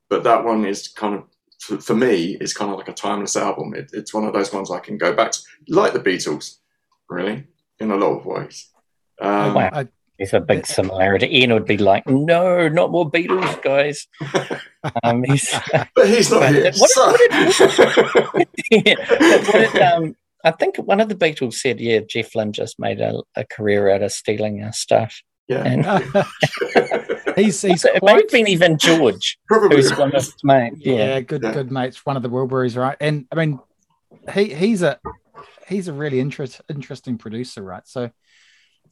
[0.08, 1.24] But that one is kind of,
[1.60, 3.74] for, for me, is kind of like a timeless album.
[3.74, 6.56] It, it's one of those ones I can go back to, like the Beatles,
[7.08, 7.44] really,
[7.80, 8.68] in a lot of ways.
[9.20, 9.70] Um, Wow.
[9.72, 11.28] I- There's a big similarity.
[11.38, 14.06] Ian would be like, "No, not more Beatles, guys."
[15.02, 15.52] Um, he's,
[15.94, 16.72] But he's not But here.
[16.76, 17.16] what- so-
[18.70, 22.78] yeah, what it, um, I think one of the Beatles said, "Yeah, Jeff Lynne just
[22.78, 25.84] made a, a career out of stealing our stuff." yeah, And
[27.38, 29.76] he's he's it may have been even George, probably.
[29.76, 30.76] who's one of his mates.
[30.80, 31.52] yeah, Yeah, good Yeah.
[31.52, 33.58] good mates one of the wilburys right and i mean
[34.34, 34.98] he he's a
[35.68, 38.10] he's a really interest, interesting producer right so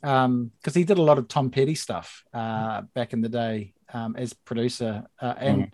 [0.03, 3.73] um because he did a lot of tom petty stuff uh back in the day
[3.93, 5.73] um as producer uh, and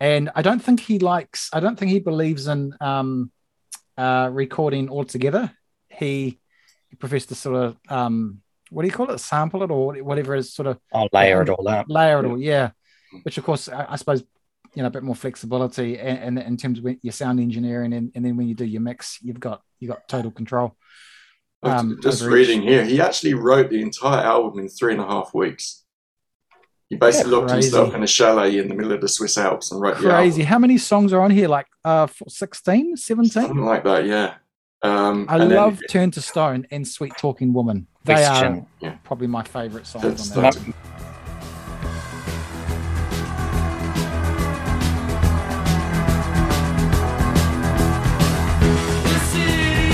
[0.00, 3.30] and i don't think he likes i don't think he believes in um
[3.96, 5.50] uh recording altogether
[5.88, 6.38] he
[6.90, 8.42] he prefers to sort of um
[8.74, 11.48] what do you call it sample it or whatever is sort of I'll layer it
[11.48, 11.86] all up.
[11.88, 12.70] layer it all, yeah.
[13.22, 14.22] Which of course, I, I suppose,
[14.74, 18.10] you know, a bit more flexibility and, and in terms of your sound engineering, and,
[18.14, 20.76] and then when you do your mix, you've got you got total control.
[21.62, 25.00] Um, just over each- reading here, he actually wrote the entire album in three and
[25.00, 25.84] a half weeks.
[26.90, 29.72] He basically Yeah, locked himself in a chalet in the middle of the Swiss Alps
[29.72, 30.42] and wrote the Crazy.
[30.42, 31.48] How many songs are on here?
[31.48, 33.30] Like uh, 16, 17?
[33.30, 34.34] Something like that, yeah.
[34.84, 37.86] Um, I and then- love Turn to Stone and Sweet Talking Woman.
[38.04, 38.66] They Question.
[38.82, 40.54] are probably my favorite songs That's- on that.
[40.54, 40.74] that's-
[49.04, 49.92] The city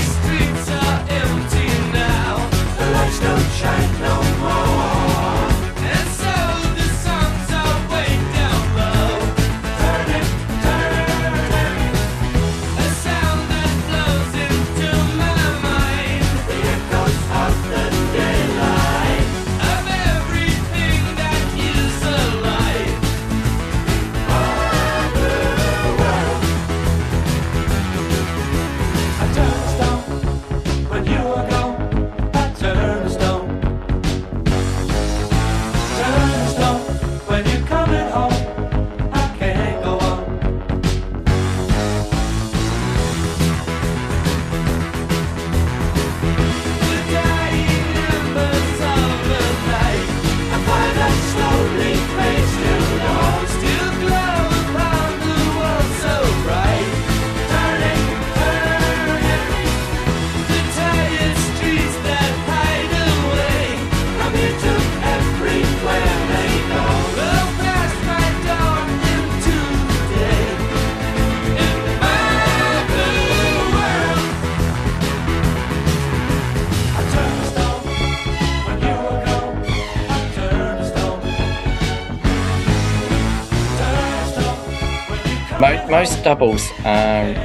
[85.91, 87.35] most doubles are,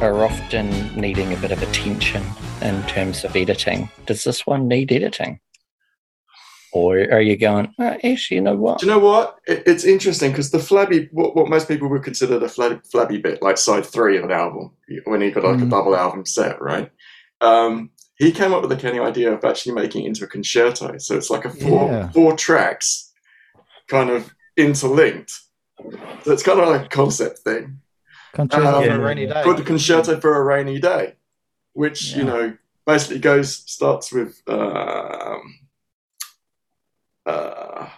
[0.00, 2.24] are often needing a bit of attention
[2.62, 3.90] in terms of editing.
[4.06, 5.40] Does this one need editing?
[6.72, 8.78] Or are you going, oh, actually, you know what?
[8.78, 9.40] Do you know what?
[9.48, 13.18] It, it's interesting because the flabby, what, what most people would consider the flabby, flabby
[13.18, 14.70] bit, like side three of an album,
[15.06, 15.70] when he got like a Mm.
[15.70, 16.92] double album set, right?
[17.40, 20.98] Um, he came up with the Kenny idea of actually making it into a concerto.
[20.98, 22.10] So it's like a four Yeah.
[22.12, 23.12] four tracks,
[23.88, 25.32] kind of interlinked.
[26.22, 27.80] So it's kind of like a concept thing.
[28.32, 29.42] Concerto Um, for a rainy day.
[29.42, 31.14] Called the Concerto for a Rainy Day,
[31.72, 35.58] which you know basically goes starts with um,
[37.26, 37.88] uh,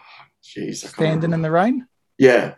[0.43, 1.87] jeez, I Standing in the rain.
[2.19, 2.55] yeah,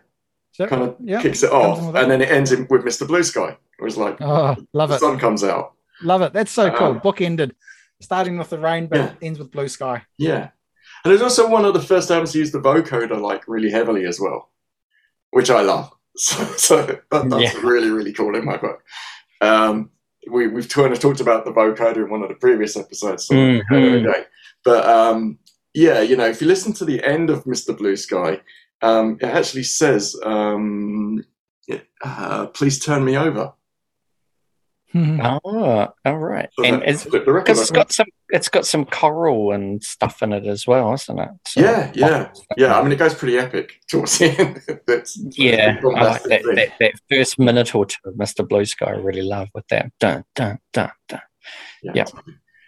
[0.51, 1.21] So, kind of yeah.
[1.21, 2.07] kicks it off, in and that.
[2.07, 3.07] then it ends in, with Mr.
[3.07, 3.57] Blue Sky.
[3.79, 4.99] It was like Oh, love the it.
[4.99, 5.73] sun comes out.
[6.01, 6.33] Love it.
[6.33, 6.87] That's so cool.
[6.87, 7.55] Um, Book ended.
[8.01, 9.13] Starting with the rain, but Yeah.
[9.21, 10.03] ends with blue sky.
[10.17, 10.49] Yeah,
[11.05, 14.05] and it's also one of the first albums to use the vocoder like really heavily
[14.05, 14.49] as well,
[15.31, 15.91] which I love.
[16.17, 17.61] So, so that, that's Yeah.
[17.61, 18.83] really really cool in my book.
[19.41, 19.89] Um,
[20.31, 23.25] we, we've kind of talked about the vocoder in one of the previous episodes.
[23.27, 23.61] So Mhm.
[24.07, 24.23] okay.
[24.63, 25.39] But um,
[25.73, 27.75] yeah, you know, if you listen to the end of Mr.
[27.77, 28.41] Blue Sky,
[28.83, 31.23] um, it actually says, um,
[32.03, 33.53] uh, "Please turn me over."
[34.95, 35.39] Oh,
[36.05, 36.49] all right.
[36.53, 40.21] So And that- it's the, record, it's got some it's got some choral and stuff
[40.23, 41.29] in it as well, isn't it?
[41.47, 42.77] So- yeah, yeah, yeah.
[42.77, 44.61] I mean, it goes pretty epic towards the end.
[44.87, 48.45] That's Yeah, pretty I like that, that, that first minute or two of Mr.
[48.47, 48.87] Blue Sky.
[48.87, 51.21] I really love with that dun dun dun dun.
[51.83, 52.05] Yeah.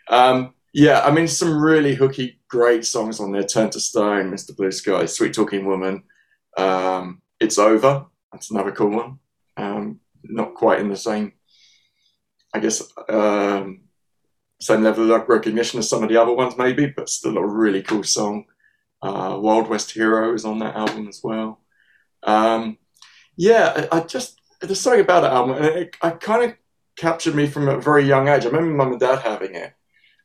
[0.09, 3.43] Um, yeah, I mean, some really hooky, great songs on there.
[3.43, 4.55] Turn to Stone, Mr.
[4.55, 6.03] Blue Sky, Sweet Talking Woman.
[6.57, 8.05] Um, it's Over.
[8.31, 9.19] That's another cool one.
[9.57, 11.31] Um, not quite in the same,
[12.53, 13.84] I guess, um,
[14.59, 17.83] same level of recognition as some of the other ones, maybe, but still a really
[17.83, 18.45] cool song.
[19.01, 21.59] Uh, Wild West Hero is on that album as well.
[22.23, 22.77] Um,
[23.35, 26.55] yeah, I, I just, there's something about that album, and it, it kind of
[26.97, 28.43] captured me from a very young age.
[28.45, 29.73] I remember mum and dad having it.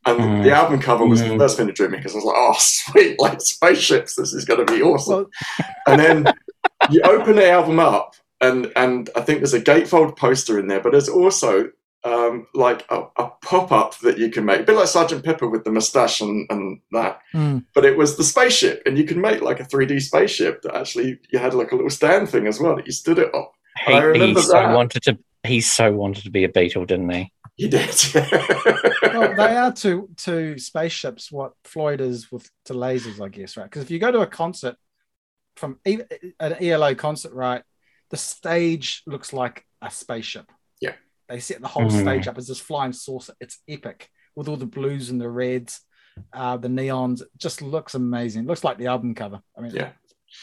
[0.07, 0.43] And Mm.
[0.45, 1.39] the album cover was the Mm.
[1.39, 4.47] first thing that drew me because I was like, oh, sweet, like spaceships, this is
[4.47, 5.27] going to be awesome.
[5.87, 6.27] And then
[6.91, 10.81] you open the album up, and, and I think there's a gatefold poster in there,
[10.81, 11.71] but there's also
[12.05, 15.49] um, like a, a pop up that you can make, a bit like Sergeant Pepper
[15.49, 17.21] with the mustache and, and that.
[17.33, 17.59] Hmm.
[17.75, 21.19] But it was the spaceship, and you can make like a 3D spaceship that actually
[21.31, 23.53] you had like a little stand thing as well that you stood it up.
[23.87, 24.75] He, I remember he so that.
[24.75, 25.19] wanted to.
[25.43, 27.33] He so wanted to be a Beatle, didn't he?
[27.57, 27.95] You did.
[29.03, 33.65] well, they are to to spaceships what Floyd is with to lasers, I guess, right?
[33.65, 34.77] Because if you go to a concert
[35.57, 36.01] from e-
[36.39, 37.63] an ELO concert, right,
[38.09, 40.51] the stage looks like a spaceship.
[41.31, 41.37] Yeah.
[41.37, 42.01] they set the whole Mhm.
[42.03, 43.35] stage up as this flying saucer.
[43.41, 45.81] It's epic with all the blues and the reds,
[46.33, 47.23] uh, the neons.
[47.23, 48.47] It just looks amazing.
[48.47, 49.41] looks like the album cover.
[49.57, 49.91] I mean, Yeah.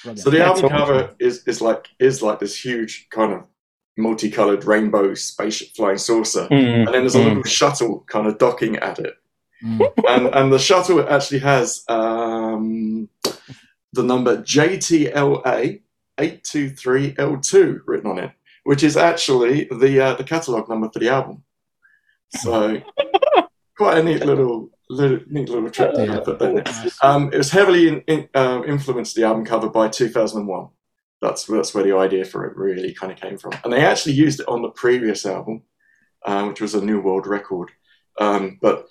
[0.03, 0.23] brilliant.
[0.23, 0.77] So the That's album awesome.
[0.97, 3.43] cover is, is like is like this huge kind of
[3.97, 7.25] multicolored rainbow spaceship flying saucer, Mm, and then there's a mm.
[7.29, 9.15] little shuttle kind of docking at it,
[9.63, 9.81] Mm.
[10.07, 13.09] and and the shuttle actually has um,
[13.93, 15.81] the number JTLA
[16.19, 18.31] eight two three L two written on it,
[18.67, 21.41] which is actually the uh, the catalog number for the album.
[22.35, 22.81] So
[23.77, 26.17] quite a neat little little neat little trip that Yeah.
[26.17, 26.51] I put there.
[26.51, 27.01] Nice.
[27.01, 30.67] Um, it was heavily in, in, uh, influenced the album cover by 2001.
[31.21, 34.15] That's that's where the idea for it really kind of came from, and they actually
[34.15, 35.61] used it on the previous album,
[36.25, 37.71] uh, which was a New World Record.
[38.19, 38.87] Um, but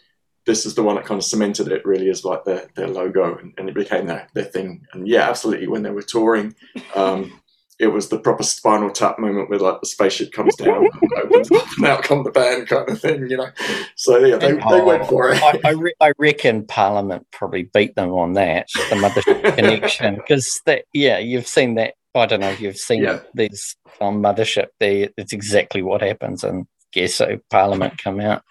[0.46, 3.36] this is the one that kind of cemented it really as like their, their logo,
[3.36, 4.86] and, and it became their, their thing.
[4.94, 6.54] And yeah, absolutely, when they were touring,
[6.94, 7.42] um,
[7.78, 11.50] it was the proper Spinal Tap moment where like the spaceship comes down and opens
[11.52, 13.48] up, and out come the band kind of thing, you know.
[13.96, 15.42] So yeah, they, they went for it.
[15.42, 20.60] I, I, re- I reckon Parliament probably beat them on that, the Mothership Connection, because
[20.66, 21.94] that, yeah, you've seen that.
[22.14, 23.20] I don't know if you've seen Yeah.
[23.34, 24.68] these on Mothership.
[24.80, 27.38] They, it's exactly what happens, and guess so.
[27.50, 28.42] Parliament come out.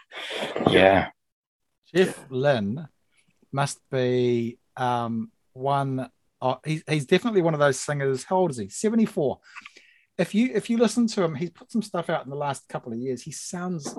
[0.70, 1.08] Yeah,
[1.94, 2.88] Jeff Lynne
[3.52, 6.10] must be um, one.
[6.46, 8.24] Oh, he's he's definitely one of those singers.
[8.24, 8.70] How old is he?
[8.70, 9.40] Seventy four.
[10.20, 12.70] If you if you listen to him, he's put some stuff out in the last
[12.70, 13.24] couple of years.
[13.24, 13.96] He sounds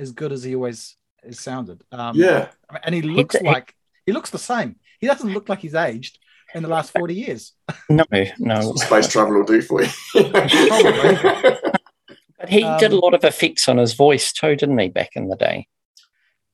[0.00, 1.82] as good as he always has sounded.
[1.92, 2.48] Um, yeah.
[2.82, 3.74] And he looks he- like
[4.06, 4.76] he looks the same.
[5.00, 6.18] He doesn't look like he's aged
[6.54, 7.52] in the last forty years.
[7.90, 8.04] no,
[8.38, 8.72] no.
[8.76, 9.90] space travel will do for you.
[12.38, 14.88] But he Um, did a lot of effects on his voice too, didn't he?
[14.88, 15.68] Back in the day.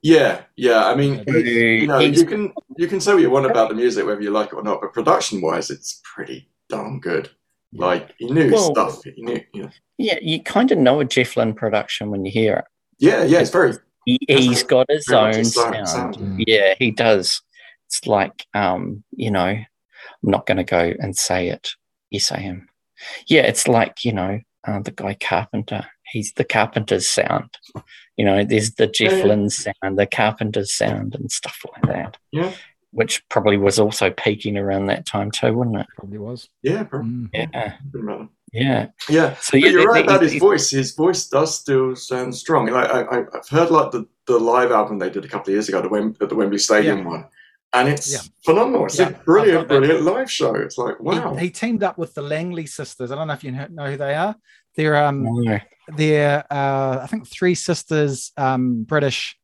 [0.03, 0.87] Yeah, yeah.
[0.87, 4.07] I mean, you know, you can you can say what you want about the music,
[4.07, 7.31] whether you like it or not, but production wise, it's pretty darn good.
[7.73, 9.03] Like he knew Well- stuff.
[9.05, 9.71] He knew, you know.
[9.99, 12.65] Yeah, you kind of know a Jeff Lynne production when you hear it.
[12.99, 13.41] Yeah, yeah.
[13.41, 13.75] It's very
[14.05, 15.89] He, he's got his own his own sound.
[15.89, 16.17] sound.
[16.17, 16.45] Mm.
[16.47, 17.43] Yeah, he does.
[17.89, 19.67] It's like, um, you know, I'm
[20.23, 21.71] not going to go and say it.
[22.11, 22.69] You say him.
[23.27, 25.85] Yeah, it's like, you know, uh, the guy Carpenter.
[26.13, 27.51] He's the Carpenter's sound.
[28.17, 29.25] You know, there's the Jeff Yeah, yeah.
[29.27, 32.17] Lynne sound, the Carpenter's sound, and stuff like that.
[32.33, 32.53] Yeah.
[32.91, 35.87] Which probably was also peaking around that time too, wouldn't it?
[35.97, 36.49] Probably was.
[36.63, 37.11] yeah, probably.
[37.11, 37.29] Mm.
[37.35, 37.75] Yeah,
[38.53, 38.87] yeah.
[39.11, 40.71] Yeah, So but yeah, you're right about his voice.
[40.71, 42.67] His voice does still sound strong.
[42.67, 45.55] Like I, I, I've heard like the, the live album they did a couple of
[45.55, 47.27] years ago, the Wem- at the Wembley Stadium one,
[47.75, 48.21] and it's Yeah.
[48.47, 48.87] phenomenal.
[48.87, 49.81] It's Yeah, a brilliant, I've got that.
[49.81, 50.55] brilliant live show.
[50.55, 51.35] It's like wow.
[51.35, 53.13] He, he teamed up with the Langley sisters.
[53.13, 54.35] I don't know if you know know who they are.
[54.79, 55.59] They're um No.
[55.97, 59.37] they're uh, I think three sisters, um, British,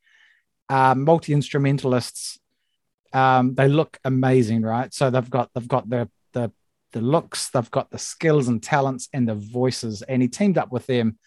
[0.69, 2.39] uh, multi instrumentalists.
[3.13, 4.95] Um, they look amazing, right?
[4.95, 6.53] So they've got they've got the the
[6.93, 10.71] the looks, they've got the skills and talents and the voices, and he teamed up
[10.71, 11.19] with them.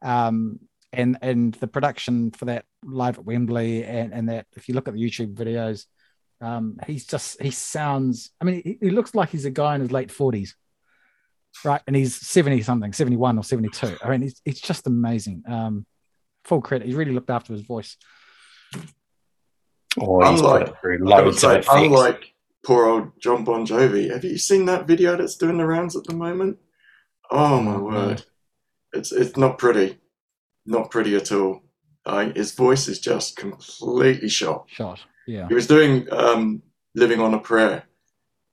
[0.00, 4.74] Um, and and the production for that live at Wembley, and and that if you
[4.74, 5.84] look at the YouTube videos,
[6.40, 8.30] um, he's just he sounds.
[8.40, 10.56] I mean, he, he looks like he's a guy in his late forties
[11.64, 11.80] right?
[11.86, 13.96] And he's 70 something, 71 or 72.
[14.02, 15.42] I mean, it's, he's just amazing.
[15.46, 15.86] Um,
[16.44, 16.88] full credit.
[16.88, 17.96] He really looked after his voice.
[19.96, 21.68] Or he's put Unlike- it through I would say, effects.
[21.70, 22.32] unlike
[22.64, 26.04] poor old John Bon Jovi, have you seen that video that's doing the rounds at
[26.04, 26.58] the moment?
[27.30, 27.82] Oh my No.
[27.82, 28.24] word,
[28.92, 29.98] it's it's not pretty,
[30.66, 31.62] not pretty at all.
[32.06, 34.64] Uh, his voice is just completely shot.
[34.68, 35.00] Shot.
[35.26, 35.46] Yeah.
[35.48, 36.62] He was doing um,
[36.94, 37.84] "Living on a Prayer,"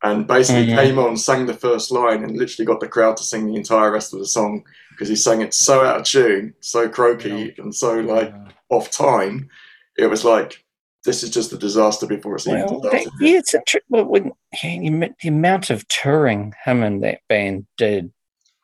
[0.04, 0.76] and basically Mhm.
[0.76, 3.92] came on, sang the first line, and literally got the crowd to sing the entire
[3.92, 7.74] rest of the song because he sang it so out of tune, so croaky, and
[7.74, 9.50] so like Uh, off time.
[9.98, 10.64] It was like
[11.06, 13.06] this is just a disaster before it's even Well, started.
[13.06, 14.32] that, yeah, it's a tr- well, when,
[14.62, 18.12] yeah, the amount of touring him and that band did.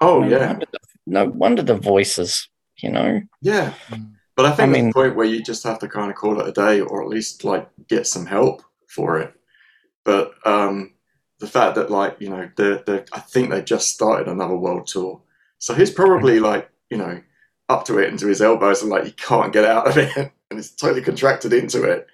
[0.01, 3.21] Oh no yeah, Wonder the, no wonder the voices, you know.
[3.41, 3.73] yeah.
[3.89, 4.11] Mm.
[4.35, 6.39] But I think I mean- a point where you just have to kind of call
[6.41, 9.33] it a day, or at least like get some help for it.
[10.03, 10.92] But um,
[11.43, 14.87] the fact that like you know they they I think they just started another world
[14.87, 15.21] tour,
[15.59, 17.21] so he's probably like you know
[17.67, 20.31] up to it into his elbows and like he can't get out of it, and
[20.59, 22.07] he's totally contracted into it.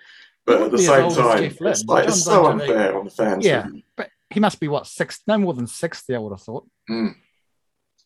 [0.46, 3.46] But at the same time, it's like it's so Bon Jovi- unfair on the fans.
[3.46, 3.66] Yeah.
[3.68, 3.86] really.
[3.96, 5.22] but he must be what six?
[5.28, 6.66] No more than sixty, I would have thought.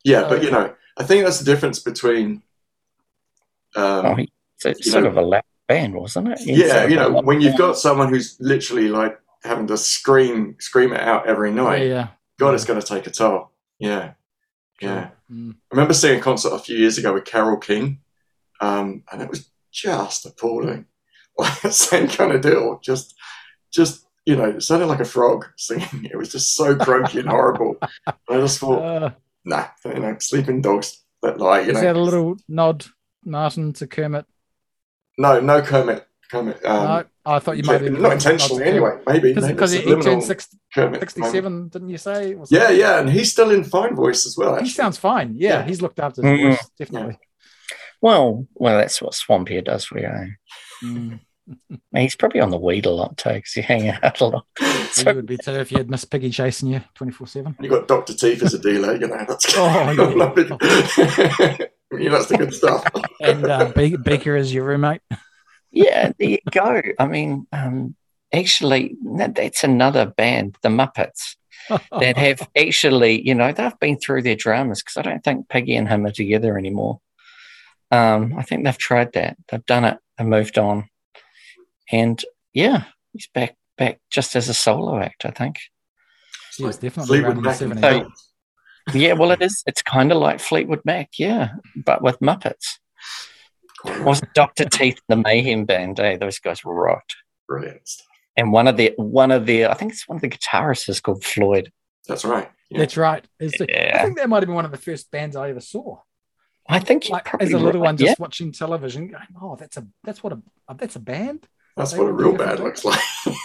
[0.03, 0.27] yeah.
[0.27, 2.41] But you know, I think that's the difference between.
[3.75, 4.23] Um, Oh, he,
[4.57, 6.39] it's, it's You sort know- of a lap band, wasn't it?
[6.39, 10.93] He's yeah, you know, when you've got someone who's literally like having to scream, scream
[10.93, 11.87] it out every night.
[11.87, 12.07] Yeah.
[12.39, 13.51] God, it's going to take a toll.
[13.79, 14.13] Yeah,
[14.81, 15.09] yeah.
[15.31, 15.51] Mm.
[15.53, 17.99] I remember seeing a concert a few years ago with Carole King,
[18.61, 20.85] um, and it was just appalling.
[21.35, 22.79] Like the same kind of deal.
[22.83, 23.15] Just,
[23.73, 26.07] just you know, it sounded like a frog singing.
[26.11, 27.75] It was just so croaky and horrible.
[27.81, 29.09] And I just thought, Uh,
[29.43, 31.61] nah, you know, sleeping dogs that lie.
[31.61, 32.85] You is know, that a little nod,
[33.25, 34.27] Martin, to Kermit?
[35.17, 36.65] no, no Kermit, Kermit.
[36.65, 38.97] Um, no, I thought you might have not intentionally anyway.
[39.05, 41.11] Maybe maybe because he, it's he turned six, Kermit moment.
[41.11, 42.33] 67, didn't you say?
[42.33, 42.79] Or Yeah, something?
[42.79, 44.55] yeah, and he's still in fine voice as well.
[44.61, 45.35] He sounds fine.
[45.37, 45.63] Yeah, Yeah.
[45.65, 46.49] he's looked after his Mhm.
[46.49, 47.19] voice, definitely.
[48.01, 50.07] Well, well, that's what Swampier does for you.
[50.07, 50.27] eh?
[50.83, 51.19] Mm.
[51.95, 54.45] He's probably on the weed a lot too, because you hang out a lot.
[54.61, 57.55] you So, would be too if you had Miss Piggy chasing you 24 7.
[57.61, 59.23] You got Doctor Teeth as a dealer, you know.
[59.27, 59.91] That's Oh, yeah.
[61.91, 62.85] you know, that's the good stuff.
[63.21, 65.01] And uh, Be- Beaker is your roommate.
[65.73, 66.81] Yeah, there you go.
[66.99, 67.95] I mean, um,
[68.31, 71.35] actually, that, that's another band, the Muppets,
[71.99, 75.75] that have actually, you know, they've been through their dramas because I don't think Piggy
[75.75, 77.01] and him are together anymore.
[77.91, 79.37] Um, I think they've tried that.
[79.49, 79.97] They've done it.
[80.17, 80.89] They moved on,
[81.91, 85.25] and yeah, he's back back just as a solo act.
[85.25, 85.59] I think.
[86.51, 87.71] She was definitely Fleetwood Mac 70s.
[87.71, 87.81] and
[88.93, 89.63] Yeah, well, it is.
[89.65, 92.77] It's kind of like Fleetwood Mac, yeah, but with Muppets.
[93.85, 94.03] Phil.
[94.03, 95.99] Wasn't Doctor Teeth the Mayhem Band?
[95.99, 96.17] Eh?
[96.17, 97.15] Those guys were rocked.
[97.47, 98.07] Brilliant stuff.
[98.35, 100.99] And one of the one of the I think it's one of the guitarists is
[100.99, 101.71] called Floyd.
[102.07, 102.49] That's right.
[102.69, 102.79] Yeah.
[102.79, 103.23] That's right.
[103.39, 105.59] It's the- I think that might have been one of the first bands I ever
[105.61, 105.99] saw.
[106.67, 108.15] I think Like probably as a little right, one, just yeah.
[108.17, 110.41] watching television, going, "Oh, that's a that's what a
[110.75, 112.99] that's a band." That's They what a real band looks like.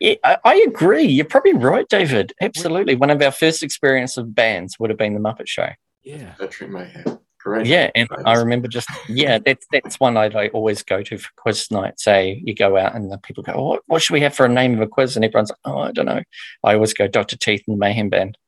[0.00, 1.04] Yeah, I, I agree.
[1.04, 2.32] You're probably right, David.
[2.40, 2.96] Absolutely.
[2.96, 5.68] One of our first experience of bands would have been the Muppet Show.
[6.02, 7.18] Yeah, Veterinary mayhem.
[7.44, 11.30] Yeah, and I remember just yeah, that's that's one I like always go to for
[11.36, 11.98] quiz night.
[11.98, 14.46] Say you go out and the people go, oh, what, what should we have for
[14.46, 15.16] a name of a quiz?
[15.16, 16.22] And everyone's like, oh, I don't know.
[16.64, 18.38] I always go Doctor Teeth and the Mayhem Band,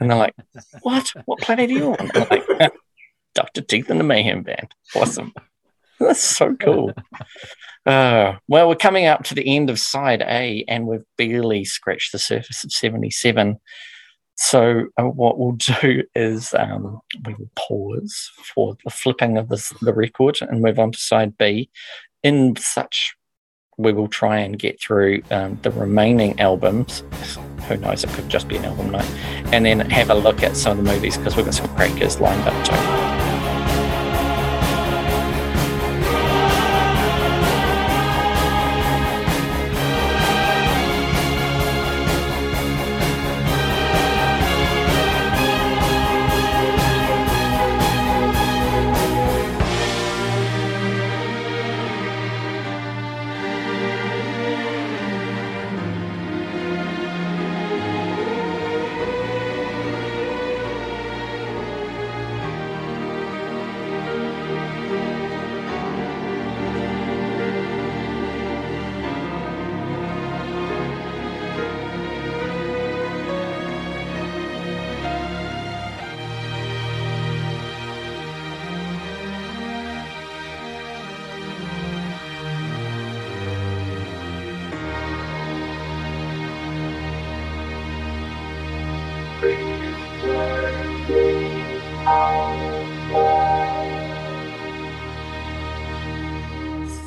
[0.00, 0.34] and they're like,
[0.82, 1.12] what?
[1.24, 2.10] What planet are you on?
[2.14, 2.72] I'm like,
[3.34, 4.74] Doctor Teeth and the Mayhem Band.
[4.94, 5.32] Awesome.
[6.00, 6.92] That's so cool.
[7.86, 12.12] Uh, well, we're coming up to the end of side A, and we've barely scratched
[12.12, 13.58] the surface of 77.
[14.36, 19.70] So, uh, what we'll do is um, we will pause for the flipping of this,
[19.80, 21.70] the record and move on to side B.
[22.22, 23.14] In such,
[23.78, 27.02] we will try and get through um, the remaining albums.
[27.68, 28.04] Who knows?
[28.04, 29.10] It could just be an album night,
[29.52, 32.20] and then have a look at some of the movies because we've got some crackers
[32.20, 33.11] lined up too.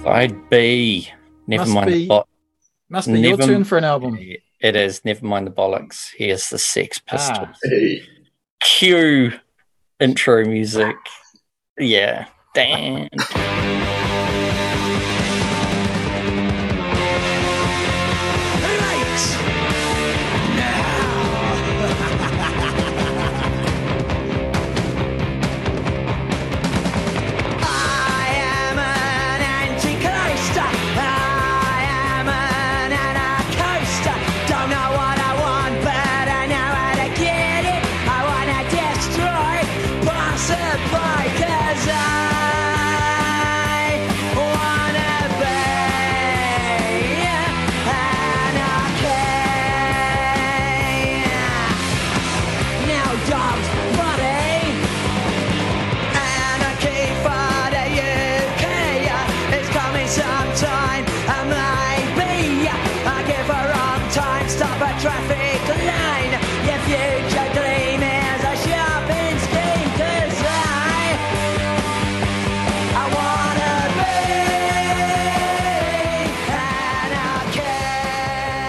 [0.06, 1.10] Side B.
[1.48, 2.28] Never Must mind be- the bo-
[2.90, 4.20] Must be your Never- turn for an album.
[4.62, 5.04] It is.
[5.04, 6.12] Never mind the bollocks.
[6.16, 7.48] Here's the Sex Pistols.
[7.52, 7.54] Ah.
[7.64, 8.04] Hey.
[8.62, 9.34] Cue
[10.00, 10.96] intro music.
[11.80, 12.28] Yeah.
[12.54, 13.10] Damn.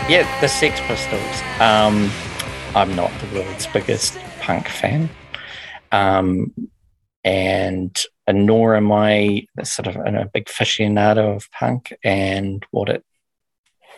[0.09, 1.43] Yeah, the Sex Pistols.
[1.59, 2.13] Um,
[2.77, 5.11] I'm not the world's biggest punk fan.
[5.91, 6.55] Um,
[7.25, 13.05] and uh, nor am I sort of a big aficionado of punk and what it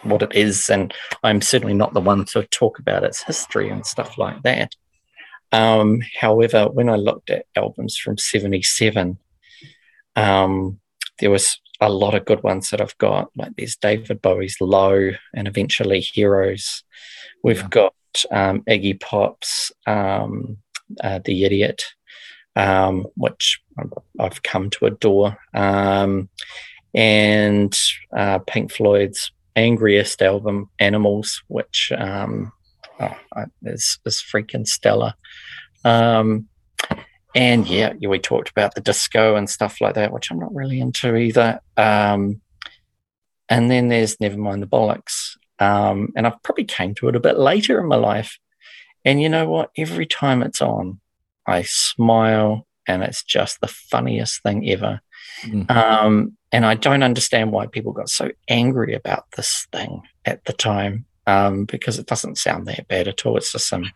[0.02, 0.70] what it is.
[0.70, 4.74] And I'm certainly not the one to talk about its history and stuff like that.
[5.52, 9.18] Um, however, when I looked at albums from '77,
[10.16, 10.80] um,
[11.18, 13.31] there was a lot of good ones that I've got.
[13.37, 16.83] Like there's David Bowie's Low and eventually Heroes.
[17.43, 17.68] We've Yeah.
[17.68, 17.95] got
[18.31, 20.59] um, Iggy Pop's um,
[21.03, 21.85] uh, The Idiot,
[22.57, 23.61] um, which
[24.18, 26.29] I've come to adore, um,
[26.95, 27.79] and
[28.16, 32.51] uh, Pink Floyd's angriest album, Animals, which um,
[32.99, 33.16] oh,
[33.62, 35.14] is, is freaking stellar.
[35.85, 36.49] Um,
[37.35, 40.81] and yeah, we talked about the disco and stuff like that, which I'm not really
[40.81, 41.61] into either.
[41.76, 42.41] Um,
[43.49, 45.37] and then there's never mind the Bollocks.
[45.59, 48.39] Um, and I've probably came to it a bit later in my life.
[49.05, 49.70] And you know what?
[49.76, 51.01] Every time it's on,
[51.47, 55.01] I smile and it's just the funniest thing ever.
[55.43, 55.70] Mm.
[55.70, 60.53] Um, and I don't understand why people got so angry about this thing at the
[60.53, 63.37] time um, because it doesn't sound that bad at all.
[63.37, 63.91] It's just some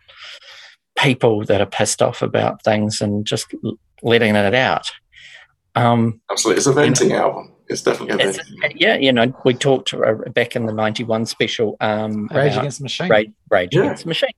[0.97, 3.53] people that are pissed off about things and just
[4.01, 4.91] letting it out.
[5.75, 6.57] Um, Absolutely.
[6.59, 7.51] It's a venting album.
[7.67, 11.25] It's definitely a it's- venting yeah, you know, we talked uh, back in the 91
[11.25, 13.09] special um, Rage about Against the Machine.
[13.09, 13.81] Rage, Rage Yeah.
[13.83, 14.29] Against the Machine.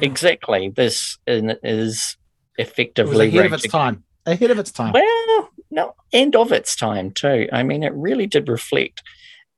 [0.00, 0.68] Exactly.
[0.70, 2.16] This in- is it was
[2.58, 4.04] effectively ahead of Rage its time.
[4.26, 4.92] Ahead of its time.
[4.92, 7.48] well, no, and of its time too.
[7.52, 9.02] I mean, it really did reflect.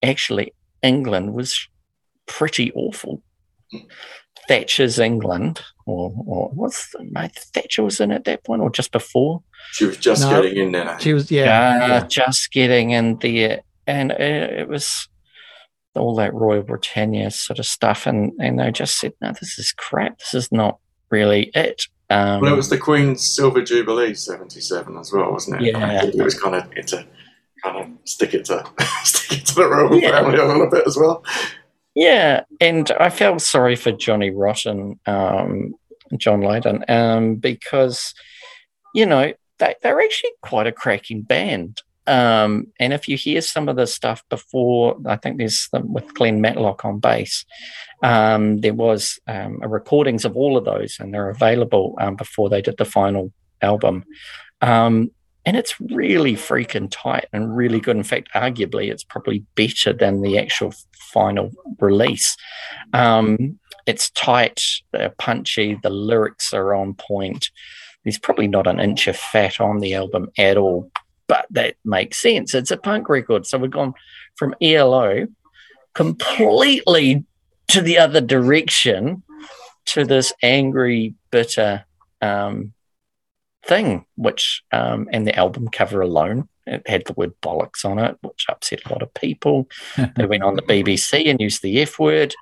[0.02, 1.68] Actually, England was
[2.26, 3.22] pretty awful.
[4.46, 8.92] Thatcher's England, or, or what's the, no, Thatcher was in at that point, or just
[8.92, 9.42] before.
[9.72, 10.42] She was just No.
[10.42, 10.98] getting in there.
[11.00, 11.80] She was, yeah.
[11.82, 12.06] Uh, yeah.
[12.06, 15.08] just getting in there, and it, it was
[15.94, 19.72] all that Royal Britannia sort of stuff, and and they just said, no, this is
[19.72, 20.18] crap.
[20.18, 20.78] This is not
[21.10, 21.82] really it.
[22.10, 25.72] Um, Well, it was the Queen's Silver Jubilee '77 as well, wasn't it?
[25.72, 25.86] Yeah.
[25.86, 27.06] I think it was kind of to
[27.62, 28.64] kind of stick it to
[29.04, 30.12] stick it to the royal Yeah.
[30.12, 31.22] family a little bit as well.
[31.98, 35.74] Yeah, and I felt sorry for Johnny Rotten, um,
[36.16, 38.14] John Lydon, um, because
[38.94, 41.82] you know they, they're actually quite a cracking band.
[42.06, 46.40] Um, and if you hear some of the stuff before, I think there's with Glenn
[46.40, 47.44] Matlock on bass.
[48.04, 52.62] Um, there was um, recordings of all of those, and they're available um, before they
[52.62, 54.04] did the final album.
[54.60, 55.10] Um,
[55.48, 57.96] and it's really freaking tight and really good.
[57.96, 62.36] In fact, arguably, it's probably better than the actual final release.
[62.92, 67.50] Um, it's tight, they're punchy, the lyrics are on point.
[68.04, 70.90] There's probably not an inch of fat on the album at all,
[71.28, 72.54] but that makes sense.
[72.54, 73.46] It's a punk record.
[73.46, 73.94] So we've gone
[74.34, 75.28] from ELO
[75.94, 77.24] completely
[77.68, 79.22] to the other direction
[79.86, 81.86] to this angry, bitter
[82.20, 82.74] um,
[83.68, 88.16] thing, which, um, and the album cover alone, it had the word bollocks on it,
[88.22, 89.68] which upset a lot of people.
[90.16, 92.34] they went on the BBC and used the F word.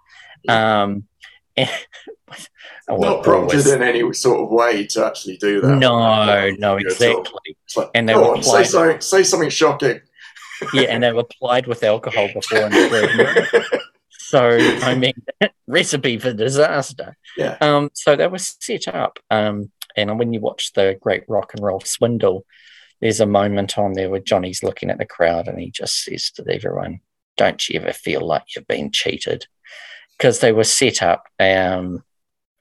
[0.48, 1.04] Um,
[1.56, 1.68] and,
[2.88, 5.76] well, Not prompted always- in any sort of way to actually do that.
[5.76, 6.76] no, no, At all.
[6.78, 7.56] exactly.
[7.64, 10.00] It's like, And they were on, say something, say something shocking.
[10.72, 13.64] Yeah, and they were plied with alcohol before and after.
[14.28, 15.12] So I mean,
[15.68, 17.16] recipe for disaster.
[17.36, 17.56] Yeah.
[17.60, 21.62] Um, so they were set up, um, and when you watch the Great Rock and
[21.62, 22.44] Roll Swindle,
[23.00, 26.30] there's a moment on there where Johnny's looking at the crowd and he just says
[26.32, 27.00] to everyone,
[27.36, 29.46] "Don't you ever feel like you've been cheated?"
[30.16, 32.02] Because they were set up, um,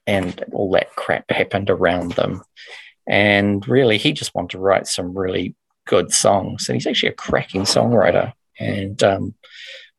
[0.06, 2.42] and all that crap happened around them.
[3.08, 5.54] And really, he just wanted to write some really
[5.86, 8.32] good songs, and he's actually a cracking songwriter.
[8.58, 9.34] And um,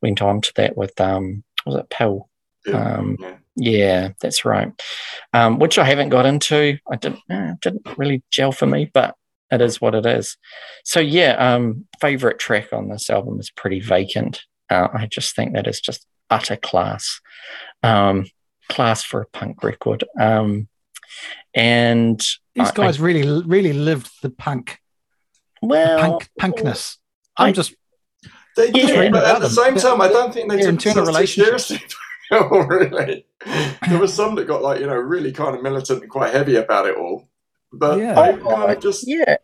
[0.02, 2.30] went on to that with um, was it PiL?
[2.66, 2.98] Yeah.
[2.98, 3.18] Um,
[3.58, 3.78] yeah.
[3.78, 4.72] Yeah, that's right.
[5.34, 6.78] Um, which I haven't got into.
[6.89, 9.16] I didn't uh, didn't really gel for me, but
[9.51, 10.38] it is what it is.
[10.84, 14.43] So yeah, um, favorite track on this album is pretty vacant.
[14.70, 17.20] Uh, I just think that is just utter class,
[17.84, 18.26] um,
[18.70, 20.03] class for a punk record.
[20.20, 20.68] Um,
[21.55, 22.20] and
[22.55, 24.80] These I- guys really, really lived the punk,
[25.64, 26.97] I, well, punk punkness.
[27.38, 27.74] I'm I- just
[28.58, 28.88] They Yeah.
[28.88, 29.49] did, but at the Them.
[29.49, 31.82] same time, I don't think they Their took internal themselves too seriously.
[32.32, 33.25] Oh, really?
[33.88, 36.55] There was some that got like you know really kind of militant and quite heavy
[36.55, 37.28] about it all,
[37.71, 38.13] but Yeah.
[38.15, 39.38] they kind of just yeah,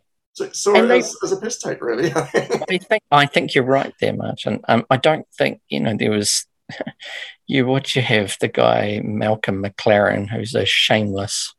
[0.52, 2.12] saw And it they- as, as a piss take, really.
[2.14, 4.60] I think I think you're right there, Martin.
[4.68, 6.46] Um, I don't think you know there was
[7.46, 11.54] you what you have the guy Malcolm McLaren who's a shameless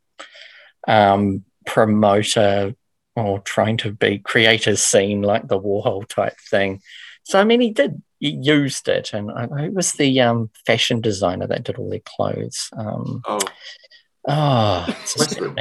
[0.88, 2.76] um, promoter
[3.16, 6.82] or trying to be create a scene like the Warhol type thing.
[7.24, 11.02] So I mean, he did he used it, and I, it was the um, fashion
[11.02, 12.70] designer that did all their clothes.
[12.78, 13.40] Um, oh,
[14.28, 15.60] oh, it's Westwood,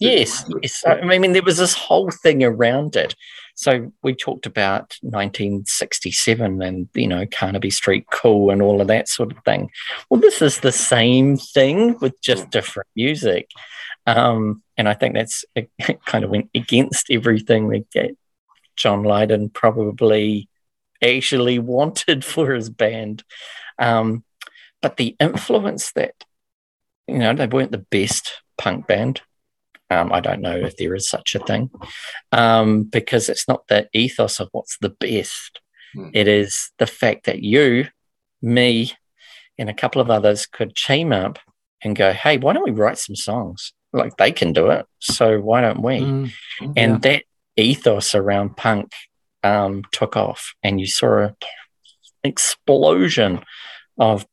[0.00, 0.82] Yes, yes.
[0.86, 3.14] I mean, there was this whole thing around it.
[3.54, 9.08] So we talked about 1967 and, you know, Carnaby Street Cool and all of that
[9.08, 9.70] sort of thing.
[10.08, 13.50] Well, this is the same thing with just different music.
[14.06, 15.70] Um, and I think that's it
[16.06, 18.16] kind of went against everything that
[18.76, 20.48] John Lydon probably
[21.02, 23.22] actually wanted for his band.
[23.78, 24.24] Um,
[24.82, 26.14] but the influence that,
[27.06, 29.20] you know, they weren't the best punk band.
[29.90, 31.70] Um, I don't know if there is such a thing
[32.30, 35.60] um, because it's not the ethos of what's the best.
[35.94, 36.10] Hmm.
[36.14, 37.88] It is the fact that you,
[38.40, 38.92] me,
[39.58, 41.38] and a couple of others could team up
[41.82, 43.72] and go, hey, why don't we write some songs?
[43.92, 44.86] Like they can do it.
[45.00, 46.00] So why don't we?
[46.00, 46.32] mm,
[46.76, 47.24] and that
[47.56, 48.92] ethos around punk
[49.42, 51.36] um, took off and you saw an
[52.24, 53.42] explosion
[53.98, 54.26] of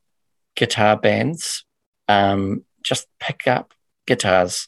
[0.55, 1.65] guitar bands
[2.07, 3.73] um, just pick up
[4.05, 4.67] guitars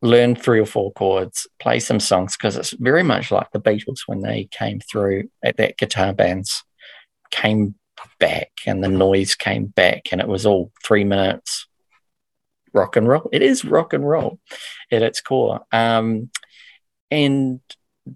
[0.00, 4.00] learn three or four chords play some songs because it's very much like the beatles
[4.06, 6.64] when they came through at that guitar bands
[7.30, 7.74] came
[8.18, 11.66] back and the noise came back and it was all three minutes
[12.72, 13.28] rock and roll.
[13.32, 14.38] It is rock and roll
[14.90, 15.60] at its core.
[15.72, 16.30] Um,
[17.10, 17.60] and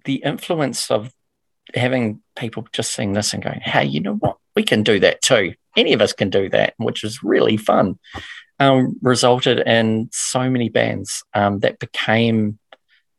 [0.04, 1.12] the influence of
[1.74, 4.36] having people just seeing this and going, hey, you know what?
[4.54, 5.54] We can do that too.
[5.76, 7.98] Any of us can do that, which is really fun.
[8.58, 12.58] Um, resulted in so many bands um, that became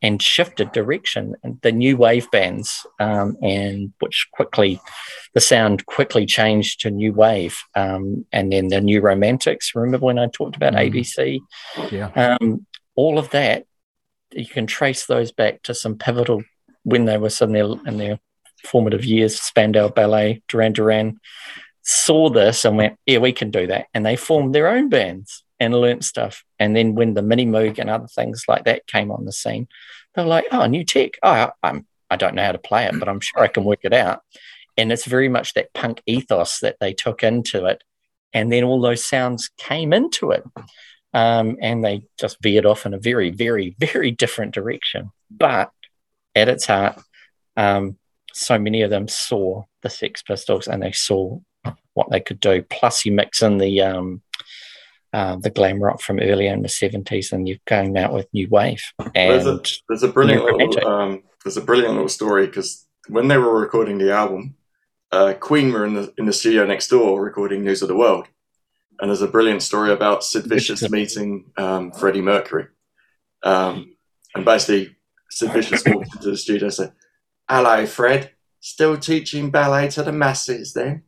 [0.01, 1.36] and shifted direction.
[1.43, 4.80] And the new wave bands, um, and which quickly,
[5.34, 7.59] the sound quickly changed to new wave.
[7.76, 9.74] Um, and then the new romantics.
[9.76, 10.91] Remember when I talked about Mhm.
[10.91, 11.39] ABC?
[11.91, 12.38] yeah.
[12.39, 12.65] um,
[12.95, 13.65] all of that
[14.32, 16.43] you can trace those back to some pivotal
[16.88, 18.17] when they were their in their
[18.63, 21.19] formative years spandau ballet duran duran
[21.83, 23.88] saw this and went yeah we can do that.
[23.93, 26.43] And they formed their own bands and learnt stuff.
[26.59, 29.67] And then when the mini moog and other things like that came on the scene
[30.13, 31.11] they were like oh new tech.
[31.23, 33.81] Oh i'm i don't know how to play it but i'm sure i can work
[33.83, 34.21] it out.
[34.77, 37.83] And it's very much that punk ethos that they took into it.
[38.31, 40.43] And then all those sounds came into it
[41.13, 45.11] um, and they just veered off in a very, very, very different direction.
[45.31, 45.71] But
[46.38, 46.99] at its heart,
[47.55, 47.97] um,
[48.33, 51.39] so many of them saw the Sex Pistols and they saw
[51.93, 52.63] what they could do.
[52.69, 54.21] Plus, you mix in the um,
[55.13, 58.47] uh, the glam rock from earlier in the seventies, and you're going out with new
[58.49, 58.83] wave.
[59.13, 59.59] There's a,
[59.89, 63.97] there's a brilliant little um, there's a brilliant little story because when they were recording
[63.97, 64.55] the album,
[65.11, 68.27] uh, Queen were in the in the studio next door recording News of the World,
[68.99, 72.67] and there's a brilliant story about Sid Vicious meeting um, Freddie Mercury,
[73.43, 73.95] um,
[74.35, 74.96] and basically
[75.41, 76.91] Vicious walked into the studio and said,
[77.49, 81.03] "Hello, Fred, still teaching ballet to the masses then?"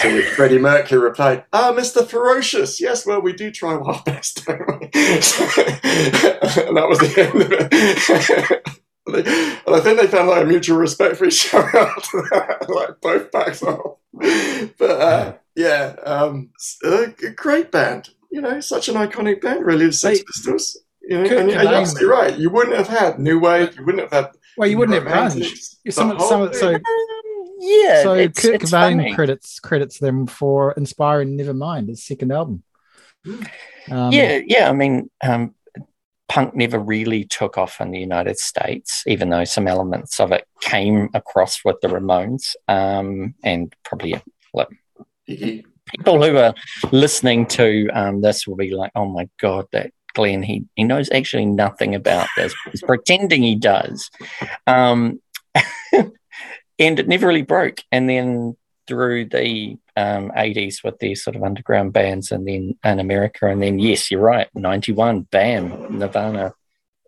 [0.00, 2.06] To which Freddie Mercury replied, "Ah, Mr.
[2.06, 7.42] Ferocious, yes, well, we do try our best, don't we?" and that was the end
[7.42, 8.62] of it.
[9.06, 13.00] and I think they found like a mutual respect for each other after that, like
[13.00, 13.96] both backs off.
[14.78, 16.50] But uh, yeah, um,
[16.84, 18.10] a g- great band.
[18.30, 19.86] You know, such an iconic band, really.
[19.86, 20.76] The Sex Pistols.
[21.08, 22.36] You know, Kurt and, and you're absolutely right.
[22.38, 23.76] You wouldn't have had New Wave.
[23.76, 24.32] You wouldn't have had.
[24.56, 25.76] Well, you wouldn't have grunge.
[25.84, 26.82] Yeah, Some, some, so thing.
[27.58, 29.14] yeah, so it's, Kurt it's Cobain funny.
[29.14, 32.62] credits credits them for inspiring Nevermind, his second album.
[33.90, 34.68] Um, yeah, yeah.
[34.68, 35.54] I mean, um,
[36.28, 40.44] punk never really took off in the United States, even though some elements of it
[40.60, 44.20] came across with the Ramones um, and probably
[44.54, 44.68] like,
[45.24, 46.52] He- people who are
[46.90, 51.10] listening to um, this will be like, "Oh my god, that Glenn he he knows
[51.12, 52.54] actually nothing about this.
[52.72, 54.10] He's pretending he does."
[54.66, 55.20] Um,
[55.92, 57.80] and it never really broke.
[57.92, 58.56] And then
[58.86, 63.62] through the um, 80s with these sort of underground bands, and then in America, and
[63.62, 66.54] then yes, you're right, 91, bam, Nirvana.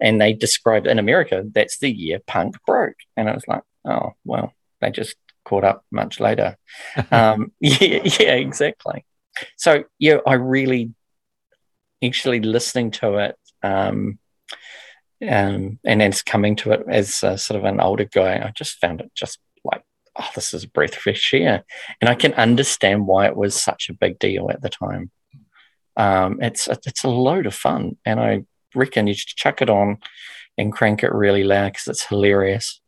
[0.01, 4.13] And they described in America that's the year punk broke, and I was like, oh
[4.25, 6.57] well, they just caught up much later.
[7.11, 9.05] um, yeah, yeah, exactly.
[9.57, 10.93] So yeah, I really
[12.03, 14.19] actually listening to it, um,
[15.27, 18.79] um, and then coming to it as a, sort of an older guy, I just
[18.79, 19.83] found it just like,
[20.17, 21.65] oh, this is a breath of fresh air,
[22.01, 25.11] and I can understand why it was such a big deal at the time.
[25.97, 28.45] Um, it's it's a load of fun, and I
[28.75, 29.99] reckon you should chuck it on
[30.57, 32.81] and crank it really loud because it's hilarious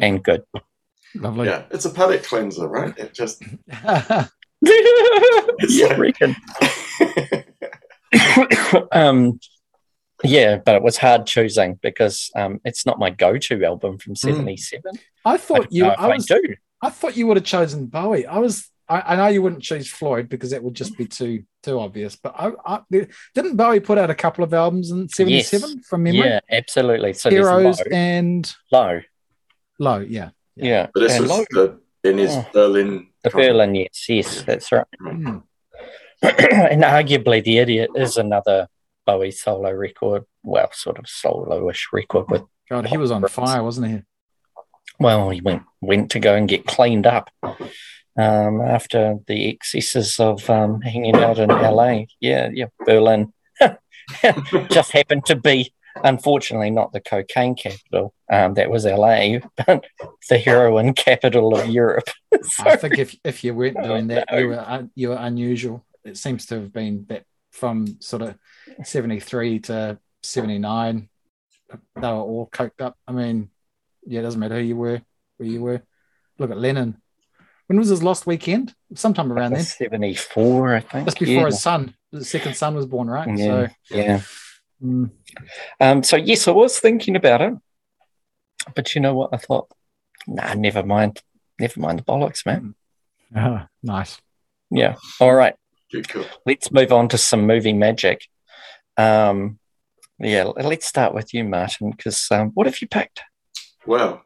[0.00, 0.42] and good.
[1.14, 1.46] Lovely.
[1.46, 2.96] yeah, it's a palate cleanser, right?
[2.98, 4.26] It just yeah,
[5.86, 6.34] I reckon.
[8.92, 9.38] um,
[10.22, 14.82] yeah, but it was hard choosing because um, it's not my go-to album from '77.
[15.24, 15.82] I I thought don't you.
[15.84, 16.26] know if I I was.
[16.26, 16.40] do.
[16.82, 18.26] I thought you would have chosen Bowie.
[18.26, 18.70] I was.
[18.86, 22.16] I, I know you wouldn't choose Floyd because that would just be too too obvious.
[22.16, 22.80] But I, I
[23.34, 26.28] didn't Bowie put out a couple of albums in '77 from memory.
[26.28, 27.14] Yeah, absolutely.
[27.14, 29.00] So Heroes low, and low.
[29.78, 29.98] Low.
[29.98, 30.30] Yeah.
[30.56, 31.78] Yeah, But this and was low.
[32.02, 32.46] the, in his Oh.
[32.52, 33.08] Berlin.
[33.24, 34.86] The Berlin, yes, yes, that's right.
[35.00, 35.38] Hmm.
[36.52, 38.68] and arguably, The Idiot is another
[39.06, 40.24] Bowie solo record.
[40.42, 44.02] Well, sort of solo-ish record with God, he was on fire, wasn't he?
[45.00, 47.30] well, he went went to go and get cleaned up
[48.16, 52.04] um, after the excesses of um, hanging out in LA.
[52.20, 53.32] Yeah, yeah, Berlin
[54.70, 55.72] just happened to be,
[56.02, 58.14] unfortunately, not the cocaine capital.
[58.30, 59.84] Um, that was LA, but
[60.28, 62.08] the heroin capital of Europe.
[62.42, 65.84] So- I think if if you weren't doing that, you were you were unusual.
[66.04, 68.36] It seems to have been that from sort of
[68.84, 71.08] seventy three to seventy nine,
[71.70, 72.96] they were all coked up.
[73.06, 73.50] I mean,
[74.06, 75.02] yeah, it doesn't matter who you were,
[75.36, 75.82] where you were.
[76.38, 77.00] Look at Lennon.
[77.66, 78.74] When was his last weekend?
[78.94, 81.06] Sometime around then, 74, I think.
[81.06, 81.46] just before yeah.
[81.46, 83.26] his son, his second son was born, right?
[83.38, 84.20] Yeah, So, yeah.
[84.84, 85.10] mm,
[85.80, 87.54] Um, so yes, I was thinking about it,
[88.74, 89.30] but you know what?
[89.32, 89.68] I thought,
[90.26, 91.22] nah, never mind,
[91.58, 92.74] never mind the bollocks, man.
[93.34, 94.20] ah, nice.
[94.70, 94.96] Yeah.
[95.20, 95.54] All right,
[95.94, 96.24] Good call.
[96.44, 98.26] let's move on to some movie magic.
[98.96, 99.60] Um,
[100.18, 103.22] yeah, let's start with you, Martin, because um, what have you picked?
[103.86, 104.24] Well,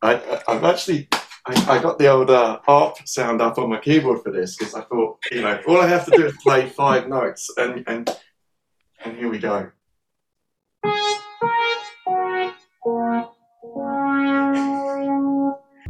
[0.00, 1.08] I, I, I've actually
[1.46, 4.76] I, I got the old uh, ARP sound up on my keyboard for this because
[4.76, 8.08] I thought, you know, all I have to do is play five notes, and and
[9.04, 9.72] and here we go.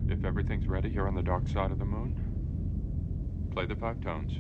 [0.09, 4.33] If everything's ready here on the dark side of the moon, play the five tones.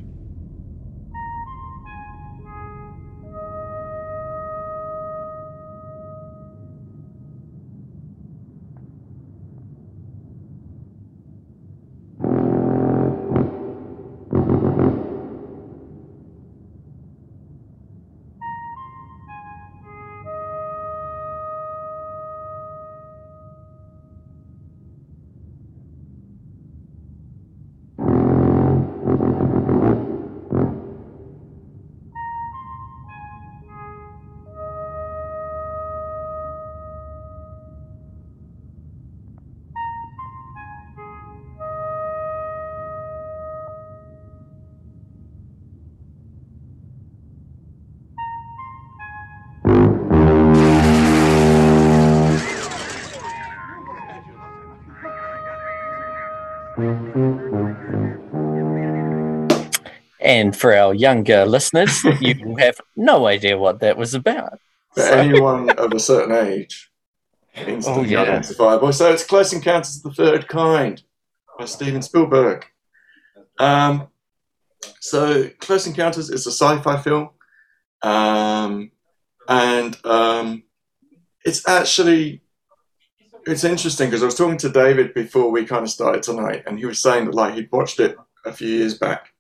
[60.34, 64.58] And for our younger listeners, you have no idea what that was about.
[64.94, 66.90] For So- anyone of a certain age,
[67.54, 68.22] instantly Oh, yeah.
[68.22, 68.92] identifiable.
[68.92, 71.02] So it's Close Encounters of the Third Kind
[71.58, 72.66] by Steven Spielberg.
[73.60, 74.08] Um,
[75.00, 77.30] so Close Encounters is a sci-fi film,
[78.02, 78.90] um,
[79.48, 80.64] and um,
[81.44, 82.40] it's actually
[83.46, 86.76] it's interesting because I was talking to David before we kind of started tonight, and
[86.78, 89.32] he was saying that like he'd watched it a few years back,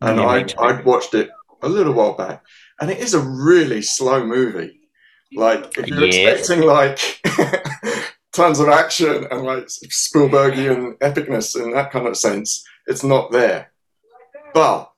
[0.00, 0.46] and Yeah, I.
[0.68, 1.30] I'd watched it
[1.62, 2.42] a little while back,
[2.80, 4.80] and it is a really slow movie.
[5.34, 6.30] Like if you're Yeah.
[6.30, 6.98] expecting like
[8.32, 13.72] tons of action and like Spielbergian epicness in that kind of sense, it's not there.
[14.54, 14.90] But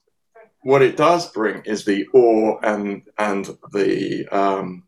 [0.62, 4.84] what it does bring is the awe and and the um,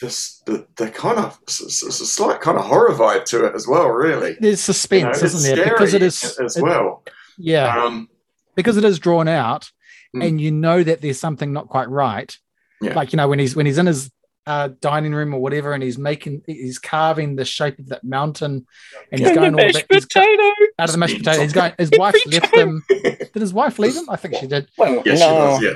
[0.00, 3.46] this the, the kind of s- s- s- a slight kind of horror vibe to
[3.46, 3.88] it as well.
[3.88, 5.64] Really, There's suspense, You know, it's isn't there?
[5.70, 7.02] Because it scary is as it- well.
[7.38, 8.08] yeah, Um,
[8.56, 9.70] because it is drawn out,
[10.14, 10.26] Mm.
[10.28, 12.34] and you know that there's something not quite right.
[12.80, 12.94] Yeah.
[12.94, 14.10] Like you know when he's when he's in his
[14.46, 18.66] uh, dining room or whatever, and he's making he's carving the shape of that mountain,
[19.10, 20.42] and he's going all that, he's go- potato.
[20.78, 21.42] out of the mashed potato.
[21.42, 21.72] He's going.
[21.78, 22.82] His wife left him.
[22.88, 24.08] Did his wife leave him?
[24.08, 24.68] I think she did.
[24.78, 25.34] Well, yeah, she no.
[25.34, 25.62] does.
[25.62, 25.70] Yeah,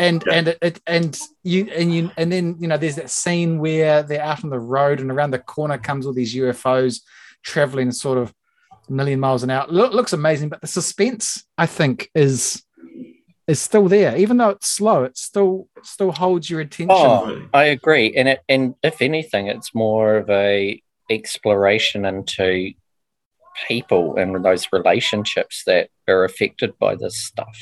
[0.00, 0.32] and Yeah.
[0.34, 4.02] and it, it and you and you and then you know there's that scene where
[4.02, 7.02] they're out on the road and around the corner comes all these UFOs
[7.44, 8.34] traveling sort of
[8.88, 9.66] a million miles an hour.
[9.68, 12.62] Look, looks amazing, but the suspense I think is
[13.46, 15.04] is still there, even though it's slow.
[15.04, 16.96] It still still holds your attention.
[16.96, 20.80] Oh, I agree, and it, and if anything, it's more of a
[21.10, 22.72] exploration into
[23.68, 27.56] people and those relationships that are affected by this stuff.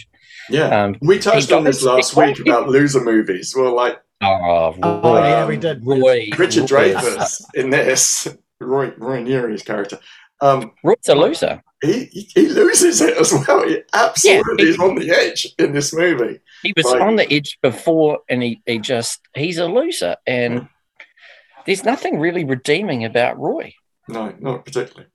[0.48, 0.84] yeah.
[0.84, 3.54] Um, we touched on this last he- week about loser movies.
[3.56, 5.84] Well, like oh, Oh, Roy, yeah, we did.
[5.84, 8.28] Roy, Richard Roy- Dreyfuss in this,
[8.60, 9.98] Roy Roy Neary's character.
[10.42, 11.62] Um, Roy's a loser.
[11.82, 13.66] he, he he loses it as well.
[13.66, 16.40] He absolutely he- is on the edge in this movie.
[16.62, 17.00] He was Right.
[17.00, 20.68] on the edge before, and he, he just he's a loser, and
[21.66, 23.72] there's nothing really redeeming about Roy.
[24.08, 25.08] No, not particularly.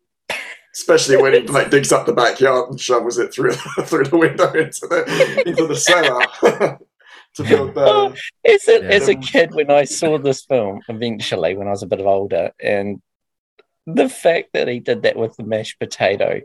[0.73, 3.51] Especially when he like digs up the backyard and shovels it through
[3.83, 6.21] through the window into the into the cellar
[7.33, 8.13] to build Oh,
[8.45, 8.53] the.
[8.53, 8.89] As a, Yeah.
[8.89, 12.51] as a kid, when I saw this film, eventually, when I was a bit older,
[12.61, 13.01] and
[13.87, 16.41] the fact that he did that with the mashed potato,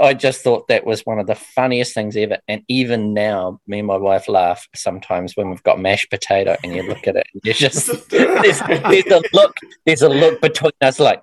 [0.00, 2.38] I just thought that was one of the funniest things ever.
[2.48, 6.74] And even now, me and my wife laugh sometimes when we've got mashed potato, and
[6.74, 9.56] you look at it, and you're just there's, there's a look,
[9.86, 11.22] there's a look between us, like.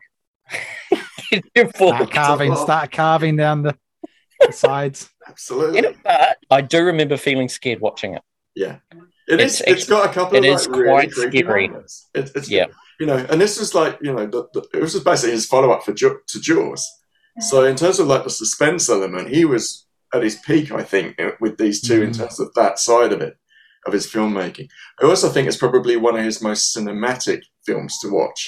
[1.76, 3.78] Start carving, start carving down the,
[4.46, 5.10] the sides.
[5.28, 8.22] Absolutely, but I do remember feeling scared watching it.
[8.56, 8.78] yeah.
[9.28, 9.62] It is.
[9.62, 11.68] It's- it's got a couple it of is like, really quite creepy scary.
[11.70, 12.10] moments.
[12.14, 12.66] It, it's Yeah.
[13.02, 15.48] You know, and this was like you know, the, the, it was just basically his
[15.48, 16.88] follow up for to Jaws.
[17.40, 21.20] So in terms of like the suspense element, he was at his peak, I think,
[21.40, 22.18] with these two in Mhm.
[22.20, 23.36] terms of that side of it,
[23.88, 24.68] of his filmmaking.
[25.02, 28.40] I also think it's probably one of his most cinematic films to watch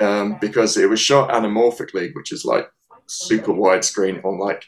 [0.00, 2.66] um, because it was shot anamorphically, which is like
[3.06, 4.62] super widescreen on like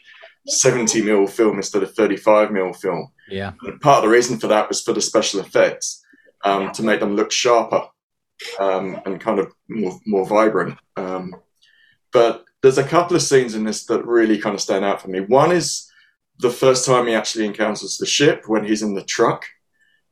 [0.47, 3.11] 70 mil film instead of 35 mil film.
[3.29, 3.51] Yeah.
[3.61, 6.01] And part of the reason for that was for the special effects
[6.43, 7.83] um, to make them look sharper
[8.59, 10.77] um, and kind of more, more vibrant.
[10.97, 11.35] Um,
[12.13, 15.07] but there's a couple of scenes in this that really kind of stand out for
[15.09, 15.21] me.
[15.21, 15.89] One is
[16.39, 19.45] the first time he actually encounters the ship when he's in the truck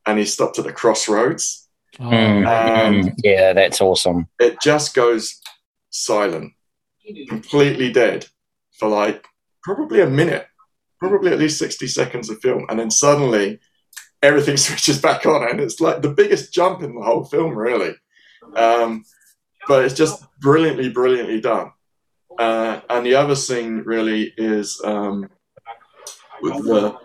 [0.06, 1.68] and he's stopped at the crossroads.
[1.98, 4.28] Oh, Mm, And- mm, yeah, that's awesome.
[4.38, 5.40] It just goes
[5.90, 6.52] silent,
[7.28, 8.26] completely dead
[8.78, 9.26] for like
[9.62, 10.46] probably a minute,
[10.98, 12.64] probably at least 60 seconds of film.
[12.70, 13.58] And then suddenly
[14.22, 15.48] everything switches back on.
[15.48, 17.94] And it's like the biggest jump in the whole film, really.
[18.56, 19.04] Um,
[19.68, 21.72] but it's just brilliantly, brilliantly done.
[22.38, 25.28] Uh, and the other scene really is um,
[26.42, 26.96] with the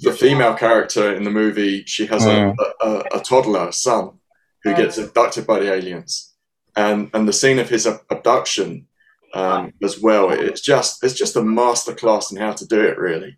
[0.00, 1.84] the female character in the movie.
[1.84, 4.18] She has a, a, a toddler son
[4.62, 6.34] who gets abducted by the aliens,
[6.74, 8.86] and and the scene of his abduction
[9.34, 10.30] um, as well.
[10.30, 13.36] It's just it's just a masterclass in how to do it, really.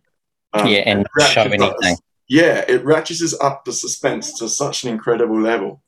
[0.53, 1.99] Um, yeah, and it show ratchets up- anything.
[2.29, 5.83] Yeah, it ratchets up the suspense to such an incredible level.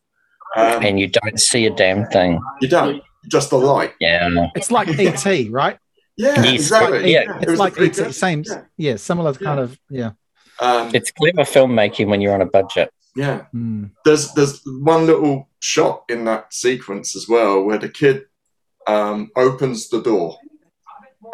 [0.57, 2.41] Um, and you don't see a damn thing.
[2.61, 3.93] you don't just the light.
[4.01, 4.47] Yeah.
[4.55, 5.79] It's like ET, right?
[6.17, 7.13] Yeah, Yes, exactly.
[7.13, 7.23] yeah.
[7.37, 8.13] It It's was like the ET.
[8.15, 8.63] Same, Yeah.
[8.77, 10.13] yeah, similar kind of, yeah.
[10.61, 12.91] Um, It's clever filmmaking when you're on a budget.
[13.15, 13.45] yeah.
[13.55, 13.91] Mm.
[14.05, 18.25] there's there's one little shot in that sequence as well where the kid
[18.87, 20.39] um, opens the door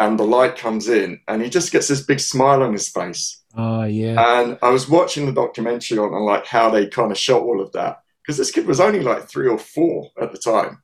[0.00, 3.42] and the light comes in and he just gets this big smile on his face
[3.56, 4.16] Oh, yeah.
[4.40, 7.60] and i was watching the documentary on, on like how they kind of shot all
[7.60, 10.82] of that because this kid was only like three or four at the time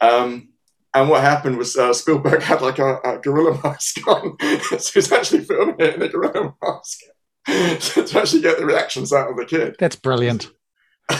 [0.00, 0.48] um,
[0.94, 4.36] and what happened was uh, Spielberg had like a, a gorilla mask on,
[4.78, 7.00] so he's actually filming it in a gorilla mask
[7.46, 10.50] to actually get the reactions out of the kid That's brilliant.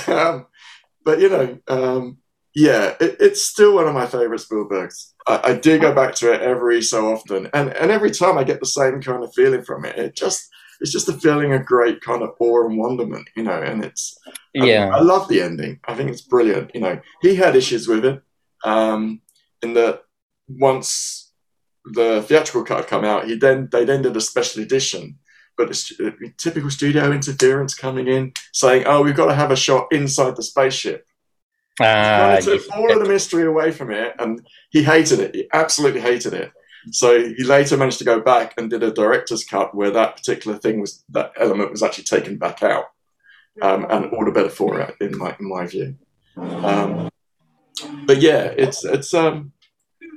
[0.08, 0.46] um,
[1.04, 2.18] but you know, um,
[2.56, 5.12] yeah, it, it's still one of my favorite Spielbergs.
[5.26, 8.44] I, I do go back to it every so often, and and every time I
[8.44, 9.96] get the same kind of feeling from it.
[9.96, 10.48] It just
[10.80, 13.60] it's just a feeling of great kind of awe and wonderment, you know.
[13.62, 14.18] And it's
[14.54, 14.90] Yeah.
[14.94, 15.80] I, love the ending.
[15.86, 16.72] I think it's brilliant.
[16.74, 18.22] You know, he had issues with it,
[18.64, 19.20] um,
[19.62, 20.02] in that
[20.48, 21.32] once
[21.84, 25.18] the theatrical cut had come out, he then they then did a special edition.
[25.56, 29.56] But it's uh, typical studio interference coming in, saying, "Oh, we've got to have a
[29.56, 31.06] shot inside the spaceship."
[31.80, 31.84] Ah,
[32.18, 35.34] kind of took all of the mystery away from it, and he hated it.
[35.34, 36.52] He absolutely hated it.
[36.92, 40.56] So he later managed to go back and did a director's cut where that particular
[40.58, 42.84] thing was that element was actually taken back out,
[43.62, 45.96] um, and all the better for it in my in my view.
[46.36, 47.08] Um,
[48.06, 49.52] but yeah, it's it's um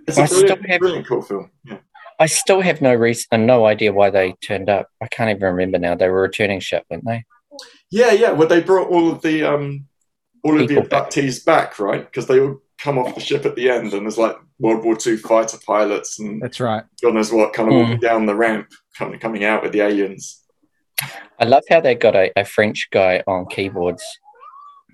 [0.08, 1.52] it's a I brilliant, have- brilliant cool film.
[1.64, 1.78] Yeah.
[2.22, 4.90] I still have no reason and no idea why they turned up.
[5.02, 5.96] I can't even remember now.
[5.96, 7.24] They were returning ship, weren't they?
[7.90, 8.32] Yeah, yeah.
[8.32, 9.86] Well, they brought all of the um,
[10.44, 11.10] all of the People back.
[11.10, 12.04] abductees back, right?
[12.06, 14.98] Because they all come off the ship at the end, and there's like World War
[15.06, 16.84] II fighter pilots and That's right.
[17.02, 17.82] God knows what, kind of Mm.
[17.82, 18.68] walking down the ramp,
[18.98, 20.42] kind of coming out with the aliens.
[21.40, 24.04] I love how they got a, a French guy on keyboards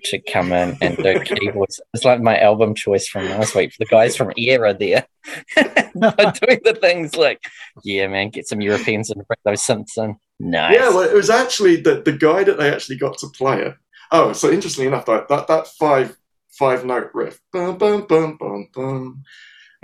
[0.04, 1.80] to come in and do keyboards.
[1.94, 5.06] It's like my album choice from last week for the guys from Era there.
[5.56, 7.40] doing the things like,
[7.82, 10.16] yeah, man, get some Europeans and bring those synths in.
[10.38, 10.74] Nice.
[10.74, 13.74] Yeah, well, it was actually the the guy that they actually got to play it.
[14.12, 16.16] Oh, so interestingly enough, that that, that five
[16.58, 19.22] five note riff, bum, bum, bum, bum, bum.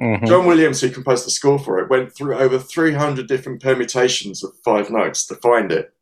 [0.00, 0.26] Mhm.
[0.26, 4.52] John Williams, who composed the score for it, went through over 300 different permutations of
[4.64, 5.92] five notes to find it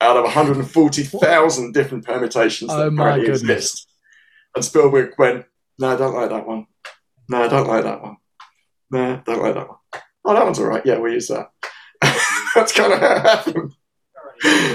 [0.00, 3.42] out of 140,000 different permutations that Oh my apparently goodness.
[3.50, 3.88] exist.
[4.54, 5.46] And Spielberg went,
[5.78, 6.66] No, I don't like that one.
[7.28, 8.16] No, I don't like that one.
[8.90, 9.78] No, I don't like that one.
[10.24, 10.84] Oh, that one's all right.
[10.84, 11.50] Yeah, we'll use that.
[12.54, 13.72] That's kind of how it happened.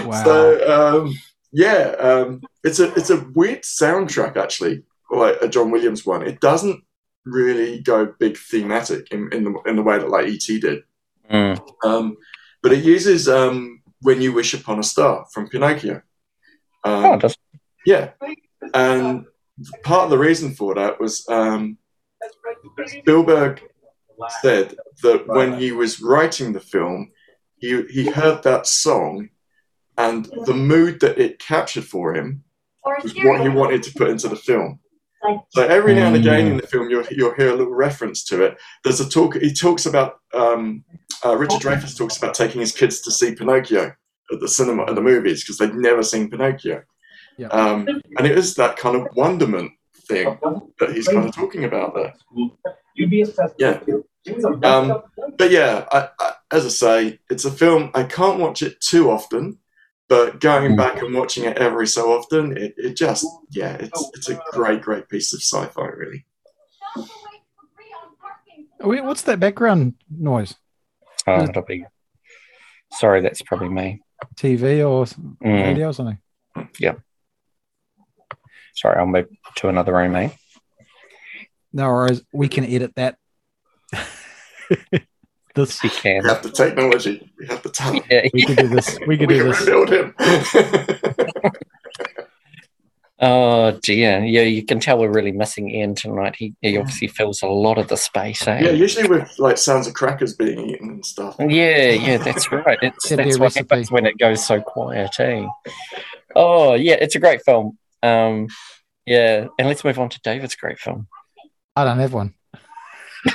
[0.05, 0.23] Wow.
[0.23, 1.13] So, um,
[1.51, 4.83] yeah, um, it's a it's a weird soundtrack actually,
[5.17, 6.25] like a John Williams one.
[6.25, 6.83] It doesn't
[7.25, 10.83] really go big thematic in, in the in the way that like ET did.
[11.31, 11.59] Mm.
[11.83, 12.17] Um,
[12.61, 16.01] but it uses um, "When You Wish Upon a Star" from Pinocchio.
[16.83, 17.37] Um, Oh, does.
[17.85, 18.11] yeah,
[18.73, 19.25] and
[19.83, 21.77] part of the reason for that was um,
[22.87, 23.61] Spielberg
[24.41, 27.11] said that when he was writing the film,
[27.57, 29.29] he he heard that song,
[29.97, 32.43] and the mood that it captured for him
[33.01, 34.79] was what he wanted to put into the film.
[35.49, 38.43] So every now and again in the film, you'll you'll hear a little reference to
[38.43, 38.57] it.
[38.83, 39.35] There's a talk.
[39.35, 40.83] He talks about um,
[41.25, 43.93] uh, Richard Dreyfuss talks about taking his kids to see Pinocchio
[44.31, 46.83] at the cinema at the movies because they'd never seen Pinocchio,
[47.37, 47.47] Yeah.
[47.47, 49.71] um, and it is that kind of wonderment
[50.07, 50.37] thing
[50.79, 52.13] that he's kind of talking about there.
[53.57, 53.79] Yeah.
[54.63, 55.01] Um,
[55.37, 57.91] but yeah, I, I, as I say, it's a film.
[57.93, 59.57] I can't watch it too often,
[60.13, 64.29] but going back and watching it every so often, it, it just yeah, it's it's
[64.29, 66.25] a great great piece of sci-fi, really.
[68.79, 70.55] Wait, What's that background noise?
[71.25, 71.85] Oh, it'll be.
[72.91, 74.01] Sorry, that's probably me.
[74.35, 75.05] TV or
[75.43, 75.63] Mm.
[75.63, 76.19] radio or something?
[76.79, 76.95] Yeah.
[78.75, 80.29] Sorry, I'll move to another room, eh?
[81.71, 82.21] No worries.
[82.31, 83.17] We can edit that.
[85.55, 86.23] this You can.
[86.23, 88.05] We have the technology, we have the talent.
[88.09, 88.99] Yeah, we can do this.
[89.01, 89.59] We We can can do this.
[89.61, 90.15] rebuild him.
[93.19, 96.35] Oh dear, yeah, you can tell we're really missing Ian tonight.
[96.35, 98.59] He, he obviously fills a lot of the space, eh?
[98.63, 101.35] yeah, usually with like sounds of crackers being eaten and stuff.
[101.39, 102.77] Yeah, yeah, that's right.
[102.81, 103.59] It's Could be that's what recipe.
[103.69, 105.45] happens when it goes so quiet, eh?
[106.35, 107.77] Oh yeah, it's a great film.
[108.01, 108.47] Um,
[109.05, 111.07] yeah, and let's move on to David's great film.
[111.77, 112.33] I don't have one.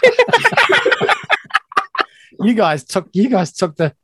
[2.41, 3.09] you guys took.
[3.13, 3.95] You guys took the.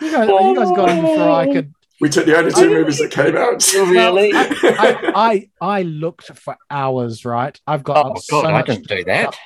[0.00, 0.28] You guys.
[0.28, 1.72] You guys got in before I could.
[2.00, 3.64] We took the only two movies that came out.
[3.74, 4.30] Really?
[4.34, 5.12] I,
[5.60, 7.24] I I looked for hours.
[7.24, 7.58] Right.
[7.66, 8.06] I've got.
[8.06, 9.36] Oh so God, I much- didn't do that.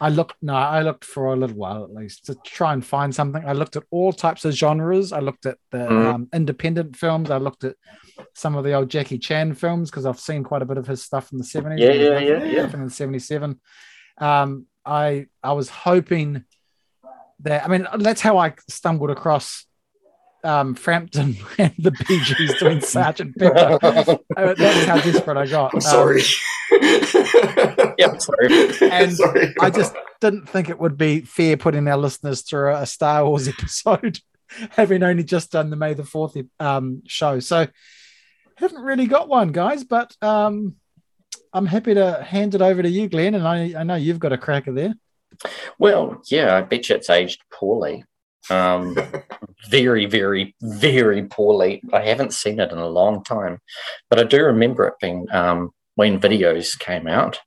[0.00, 0.34] I looked.
[0.42, 3.44] No, I looked for a little while at least to try and find something.
[3.46, 5.12] I looked at all types of genres.
[5.12, 6.14] I looked at the Mhm.
[6.14, 7.30] um, independent films.
[7.30, 7.76] I looked at
[8.34, 11.02] some of the old Jackie Chan films because I've seen quite a bit of his
[11.02, 11.80] stuff in the seventies.
[11.84, 12.72] Yeah, yeah, yeah, yeah.
[12.72, 13.60] In the seventy-seven,
[14.18, 16.44] um, I I was hoping
[17.44, 17.64] that.
[17.64, 19.66] I mean, that's how I stumbled across
[20.44, 23.78] um, Frampton and the Bee Gees doing Sergeant Pepper.
[24.36, 25.72] Uh, that's how desperate I got.
[25.72, 26.22] I'm Um, sorry.
[27.98, 28.48] Yeah, sorry.
[28.90, 29.54] And sorry.
[29.60, 33.46] I just didn't think it would be fair putting our listeners through a Star Wars
[33.48, 34.18] episode,
[34.70, 37.38] having only just done the May the Fourth um, show.
[37.40, 37.66] So
[38.56, 39.84] haven't really got one, guys.
[39.84, 40.76] But um,
[41.52, 43.34] I'm happy to hand it over to you, Glenn.
[43.34, 44.94] And I, I know you've got a cracker there.
[45.78, 48.04] Well, yeah, I bet you it's aged poorly.
[48.50, 48.96] Um,
[49.68, 51.82] very, very, very poorly.
[51.92, 53.58] I haven't seen it in a long time,
[54.10, 57.38] but I do remember it being um, when videos came out.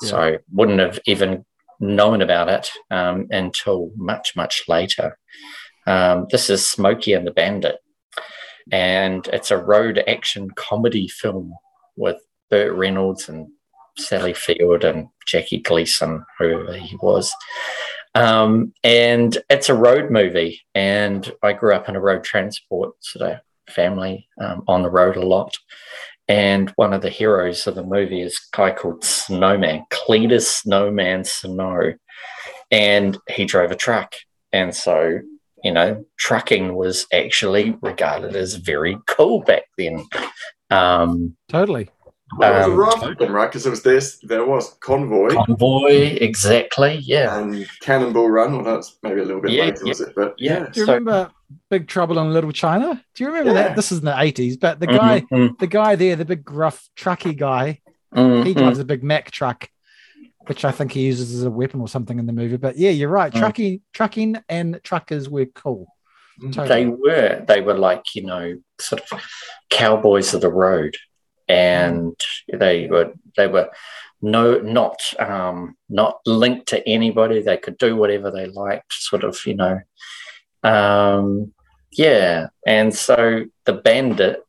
[0.00, 1.44] So I wouldn't have even
[1.80, 5.18] known about it um, until much, much later.
[5.86, 7.78] Um, this is Smokey and the Bandit,
[8.70, 11.54] and it's a road action comedy film
[11.96, 12.18] with
[12.50, 13.48] Burt Reynolds and
[13.98, 17.34] Sally Field and Jackie Gleason, whoever he was.
[18.14, 20.62] Um, and it's a road movie.
[20.74, 25.16] And I grew up in a road transport sort of family um, on the road
[25.16, 25.56] a lot.
[26.26, 31.24] And one of the heroes of the movie is a guy called Snowman, Cletus Snowman
[31.24, 31.94] Snow.
[32.70, 34.14] And he drove a truck.
[34.52, 35.20] and so
[35.64, 40.04] you know, trucking was actually regarded as very cool back then.
[40.70, 41.88] Um, Totally.
[42.36, 43.46] Well, it was a raft then, right?
[43.46, 46.96] Because it was this, there was Convoy convoy, exactly.
[46.96, 48.54] Yeah, and Cannonball Run.
[48.54, 49.88] Well, that's maybe a little bit Yeah, later, yeah.
[49.88, 50.12] was it?
[50.14, 50.52] But yeah.
[50.58, 51.30] yeah, Do you so- remember
[51.70, 53.02] Big Trouble in Little China?
[53.14, 53.68] Do you remember Yeah.
[53.68, 53.76] that?
[53.76, 56.88] This is in the eighties, but the guy, Mhm, the guy there, the big gruff
[56.96, 57.80] trucky guy,
[58.14, 59.68] mhm, he drives a big Mack truck,
[60.46, 62.58] which I think he uses as a weapon or something in the movie.
[62.58, 63.32] But yeah, you're right.
[63.32, 63.38] Mm.
[63.38, 65.86] Trucking, trucking, and truckers were cool.
[66.42, 66.52] Mm.
[66.52, 66.68] Totally.
[66.84, 67.44] They were.
[67.48, 69.22] They were like you know, sort of
[69.70, 70.96] cowboys of the road,
[71.48, 72.14] and
[72.52, 73.12] they were.
[73.36, 73.70] They were
[74.20, 77.40] no, not um, not linked to anybody.
[77.40, 78.92] They could do whatever they liked.
[78.92, 79.80] Sort of, you know.
[80.64, 81.52] Um,
[81.92, 84.42] yeah, and so the bandit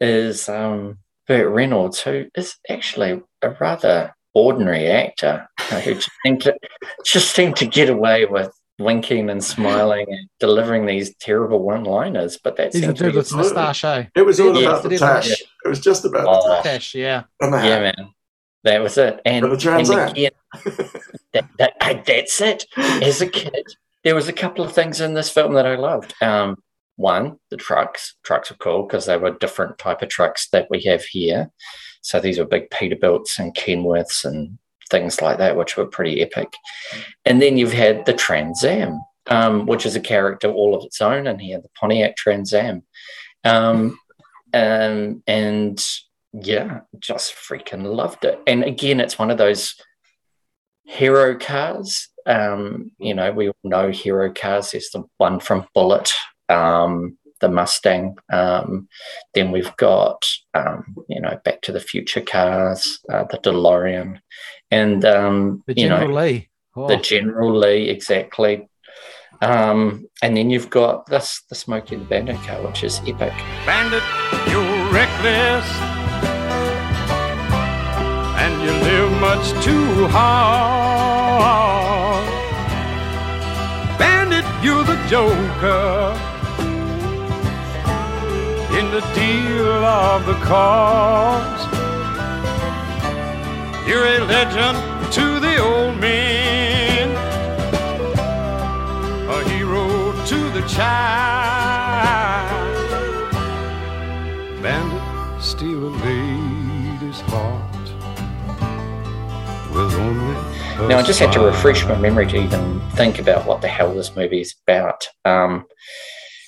[0.00, 6.54] is um, Burt Reynolds, who is actually a rather ordinary actor who just seemed to
[7.04, 12.38] just seemed to get away with winking and smiling and delivering these terrible one-liners.
[12.42, 14.04] But that's He's a dude with moustache, eh?
[14.16, 14.68] it was all Yeah.
[14.70, 14.98] about the Yeah.
[14.98, 15.30] tash.
[15.30, 16.54] It was just about the Oh.
[16.56, 17.22] tash Tash, yeah.
[17.40, 18.08] and the yeah, man.
[18.64, 19.20] That was it.
[19.24, 20.30] And, For the Trans and again,
[21.32, 22.66] that, that, that's it.
[22.76, 23.64] As a kid,
[24.04, 26.14] there was a couple of things in this film that I loved.
[26.22, 26.56] Um,
[26.96, 28.16] one, the trucks.
[28.22, 31.50] Trucks were cool because they were different type of trucks that we have here.
[32.02, 34.58] So these were big Peterbilts and Kenworths and
[34.90, 36.52] things like that, which were pretty epic.
[37.24, 41.00] And then you've had the Trans Am, um, which is a character all of its
[41.00, 42.82] own in here, the Pontiac Trans Am.
[43.44, 43.98] Um,
[44.52, 45.84] um, and
[46.32, 48.40] yeah, just freaking loved it.
[48.46, 49.74] And again, it's one of those
[50.84, 52.08] hero cars.
[52.26, 54.72] Um, you know, we all know hero cars.
[54.72, 56.12] There's the one from Bullitt,
[56.48, 58.16] um, the Mustang.
[58.30, 58.88] Um,
[59.34, 64.20] then we've got, um, you know, Back to the Future cars, uh, the DeLorean,
[64.70, 66.48] and um, The you know, General Lee.
[66.76, 68.68] Oh, the General Lee, exactly.
[69.42, 73.32] Um, and then you've got this, the Smokey the Bandit car, which is epic.
[73.64, 74.02] Bandit,
[74.50, 75.66] you're reckless.
[78.38, 81.00] And you live much too hard.
[83.98, 86.29] Bandit, you're the joker.
[88.90, 91.64] In the deal of the cause.
[93.86, 97.08] You're a legend to the old men.
[99.28, 100.90] A hero to the child.
[104.60, 107.72] Bandit, steal a lady's heart
[109.72, 113.60] with only Now, I just had to refresh my memory to even think about what
[113.60, 115.06] the hell this movie is about.
[115.24, 115.66] Um,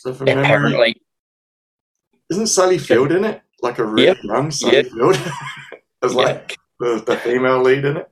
[0.00, 1.02] So from memory, apparently,
[2.32, 3.42] isn't Sally Field in it?
[3.62, 4.16] Like a really Yep.
[4.24, 4.86] young Sally Yep.
[4.92, 5.16] Field,
[6.02, 8.08] as like the, the female lead in it.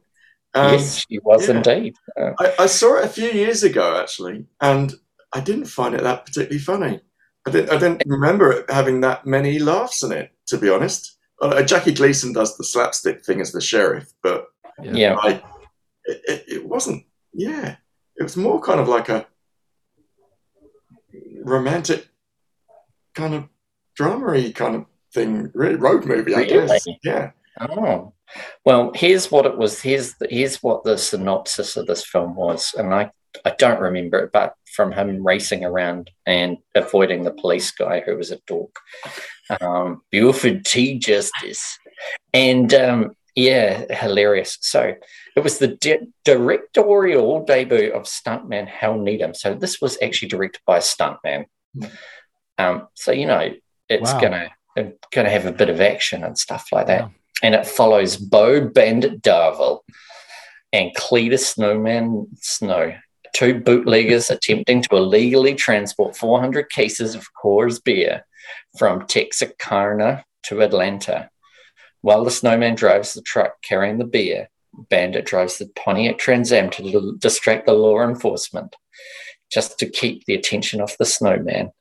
[0.55, 1.57] Um, yes, she was yeah.
[1.57, 1.95] indeed.
[2.21, 4.93] Uh, I, I saw it a few years ago actually, and
[5.33, 7.01] I didn't find it that particularly funny.
[7.47, 11.17] I didn't, I didn't remember it having that many laughs in it, to be honest.
[11.41, 14.47] Uh, Jackie Gleason does the slapstick thing as the sheriff, but
[14.83, 15.43] yeah, like
[16.05, 17.05] it, it, it wasn't.
[17.33, 17.77] Yeah,
[18.17, 19.27] it was more kind of like a
[21.45, 22.09] romantic
[23.15, 23.45] kind of
[24.01, 26.87] dramery kind of thing, really road movie, I guess.
[27.03, 27.33] Yeah.
[27.61, 28.15] Oh,
[28.65, 29.81] well, here's what it was.
[29.81, 33.11] Here's the, here's what the synopsis of this film was, and I
[33.45, 38.17] I don't remember it, but from him racing around and avoiding the police guy who
[38.17, 38.75] was a dork,
[39.61, 40.99] um, Buford T.
[40.99, 41.79] Justice,
[42.33, 44.59] and um, yeah, hilarious.
[44.61, 44.95] So
[45.37, 49.35] it was the di- directorial debut of stuntman Hal Needham.
[49.35, 51.45] So this was actually directed by a stuntman.
[52.59, 53.53] Um, so you know
[53.91, 54.21] it's Wow.
[54.21, 54.51] gonna
[55.13, 57.11] gonna have a bit of action and stuff like that Wow.
[57.43, 59.81] and it follows Bo Bandit Darville
[60.73, 62.95] and Cletus Snowman Snow,
[63.35, 68.25] two bootleggers attempting to illegally transport 400 cases of Coors beer
[68.79, 71.29] from Texarkana to Atlanta.
[72.03, 76.71] While the snowman drives the truck carrying the beer, Bandit drives the Pontiac Trans Am
[76.71, 78.75] to distract the law enforcement,
[79.53, 81.73] just to keep the attention off the snowman.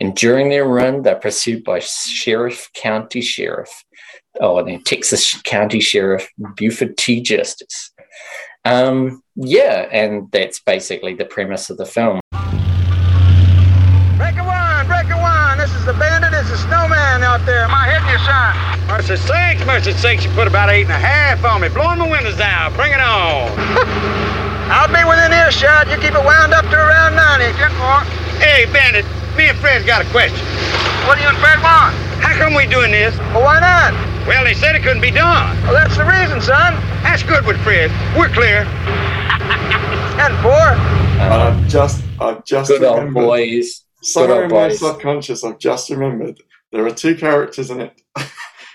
[0.00, 3.84] And during their run, they're pursued by Sheriff County Sheriff
[4.40, 7.20] oh, and then Texas County Sheriff Buford T.
[7.20, 7.92] Justice.
[8.64, 12.20] Um, yeah, and that's basically the premise of the film.
[14.16, 15.58] Break a one, break a one.
[15.58, 16.32] This is the bandit.
[16.32, 17.64] It's the snowman out there.
[17.64, 18.54] Am I hitting you, son?
[18.88, 20.24] Mercy sakes, mercy sakes.
[20.24, 21.68] You put about eight and a half on me.
[21.68, 22.74] Blowing my windows down.
[22.74, 23.52] Bring it on.
[24.70, 25.88] I'll be within earshot.
[25.88, 27.56] You keep it wound up to around 90.
[27.56, 28.04] Ten four.
[28.36, 29.06] Hey, bandit.
[29.38, 30.44] Me and Fred's got a question.
[31.06, 31.94] What do you and Fred want?
[32.20, 33.16] How come we doing this?
[33.32, 33.94] Well, why not?
[34.26, 35.56] Well, they said it couldn't be done.
[35.62, 36.74] Well, that's the reason, son.
[37.04, 37.90] That's good with Fred.
[38.18, 38.66] We're clear.
[40.18, 40.52] and four.
[40.52, 43.84] Uh, I've just, I've just Good old boys.
[44.02, 44.80] Somewhere Good in old my boys.
[44.80, 46.40] subconscious, I've just remembered
[46.72, 48.02] there are two characters in it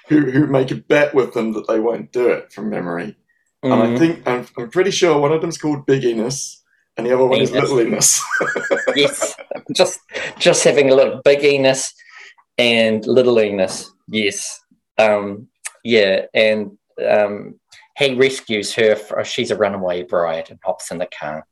[0.10, 3.18] who who make a bet with them that they won't do it from memory.
[3.64, 6.63] And I Mm, think I'm, I'm pretty sure one of them's called Big Enos,
[6.98, 7.70] and the other one is Enos.
[7.70, 8.22] Little Enos.
[8.96, 9.36] yes,
[9.76, 10.00] just
[10.40, 11.24] just having a look.
[11.24, 11.94] Big Enos
[12.58, 13.92] and Little Enos.
[14.08, 14.60] Yes,
[14.98, 15.48] um,
[15.84, 17.60] yeah, and um,
[17.98, 18.96] he rescues her.
[18.96, 21.46] fr she's a runaway bride and hops in the car.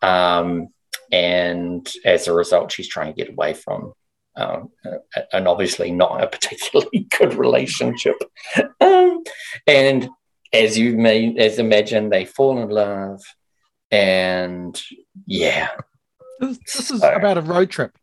[0.00, 0.68] Um,
[1.12, 3.92] and as a result, she's trying to get away from,
[4.36, 4.70] um,
[5.32, 8.16] and obviously not a particularly good relationship.
[8.80, 9.22] Um,
[9.66, 10.08] and
[10.52, 13.20] as you may as imagine, they fall in love,
[13.92, 14.82] and
[15.26, 15.68] yeah,
[16.40, 17.96] This, this is So- about a road trip,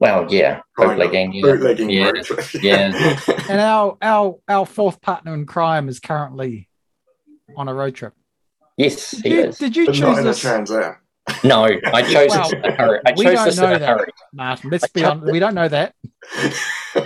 [0.00, 1.42] well, yeah, bootlegging, yeah.
[1.42, 2.04] Bootlegging Yeah.
[2.10, 2.46] road trip.
[2.62, 3.20] Yeah.
[3.50, 6.68] and our our our fourth partner in crime is currently
[7.56, 8.14] on a road trip.
[8.78, 9.58] Yes, Did he you, is.
[9.58, 10.96] did you but choose in a this, Trans Am.
[11.44, 13.00] No, I chose Well, it in a hurry.
[13.06, 13.88] I we chose don't this in know a that.
[13.98, 14.10] hurry.
[14.32, 14.70] Martin?
[14.70, 15.32] Let's I be chose honest.
[15.32, 15.94] We don't know that.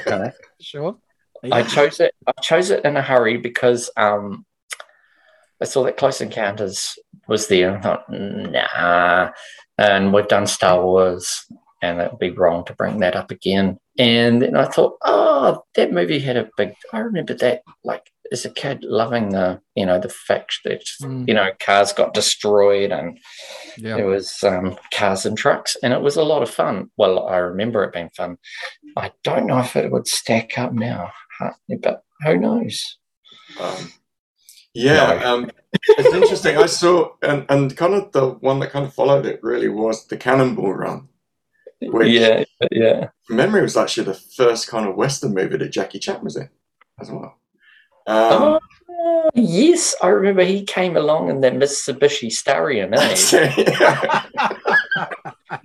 [0.07, 0.31] No.
[0.61, 0.97] Sure.
[1.53, 2.15] I chose it.
[2.27, 4.47] I chose it in a hurry because um,
[5.65, 7.79] I saw that Close Encounters was there.
[7.79, 9.31] I thought, nah,
[9.79, 11.47] and we've done Star Wars,
[11.81, 13.79] and it would be wrong to bring that up again.
[13.99, 16.75] And then I thought, oh, that movie had a big.
[16.93, 21.27] I remember that, like as a kid, loving the you know the fact that Mm.
[21.29, 23.19] you know cars got destroyed and
[23.79, 23.97] Yeah.
[23.97, 26.91] There was um, cars and trucks, and it was a lot of fun.
[26.99, 28.37] Well, I remember it being fun.
[28.99, 31.11] I don't know if it would stack up now,
[31.81, 32.99] but who knows?
[33.59, 33.93] Um,
[34.75, 36.57] yeah, um, it's interesting.
[36.57, 40.07] I saw, and, and kind of the one that kind of followed it really was
[40.07, 41.09] the Cannonball Run.
[41.81, 43.09] Which, yeah, yeah.
[43.29, 46.49] memory, was actually the first kind of Western movie that Jackie Chan was in
[47.01, 47.37] as well.
[48.07, 53.15] Um, oh, yes, I remember he came along in that Mitsubishi Starion, eh?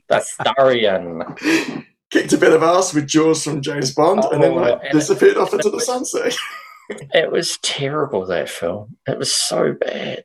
[0.07, 1.85] the Starion.
[2.09, 4.93] kicked a bit of ass with Jaws from James Bond, and then Oh, like and
[4.93, 6.35] disappeared off into the sunset.
[6.89, 8.97] It was terrible that film.
[9.07, 10.23] It was so bad.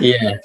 [0.00, 0.38] Yeah,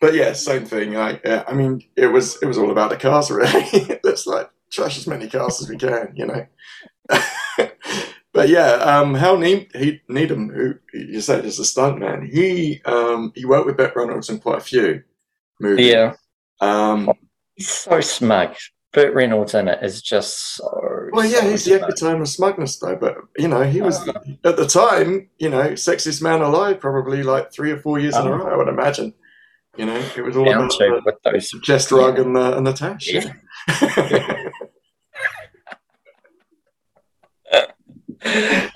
[0.00, 0.96] But yeah, same thing.
[0.96, 3.98] I, yeah, I mean, it was it was all about the cars, really.
[4.04, 6.46] Let's like trash as many cars as we can, you know.
[8.32, 13.32] but yeah, um, Hal ne- he, Needham, who you said is a stuntman, he um,
[13.34, 15.02] he worked with Burt Reynolds in quite a few
[15.60, 15.86] movies.
[15.86, 16.14] yeah.
[16.60, 17.10] Um,
[17.54, 18.54] He's so smug.
[18.92, 20.93] Burt Reynolds in it is just so.
[21.14, 22.96] Well, yeah, he's the epitome of smugness, though.
[22.96, 24.12] But you know, he was Uh.
[24.44, 28.26] at the time, you know, sexiest man alive, probably like three or four years in
[28.26, 28.36] a Oh.
[28.36, 28.52] row.
[28.52, 29.14] I would imagine.
[29.76, 32.72] You know, it was all about the with those chest rug and the and the
[32.72, 33.08] tash.
[33.12, 33.32] Yeah.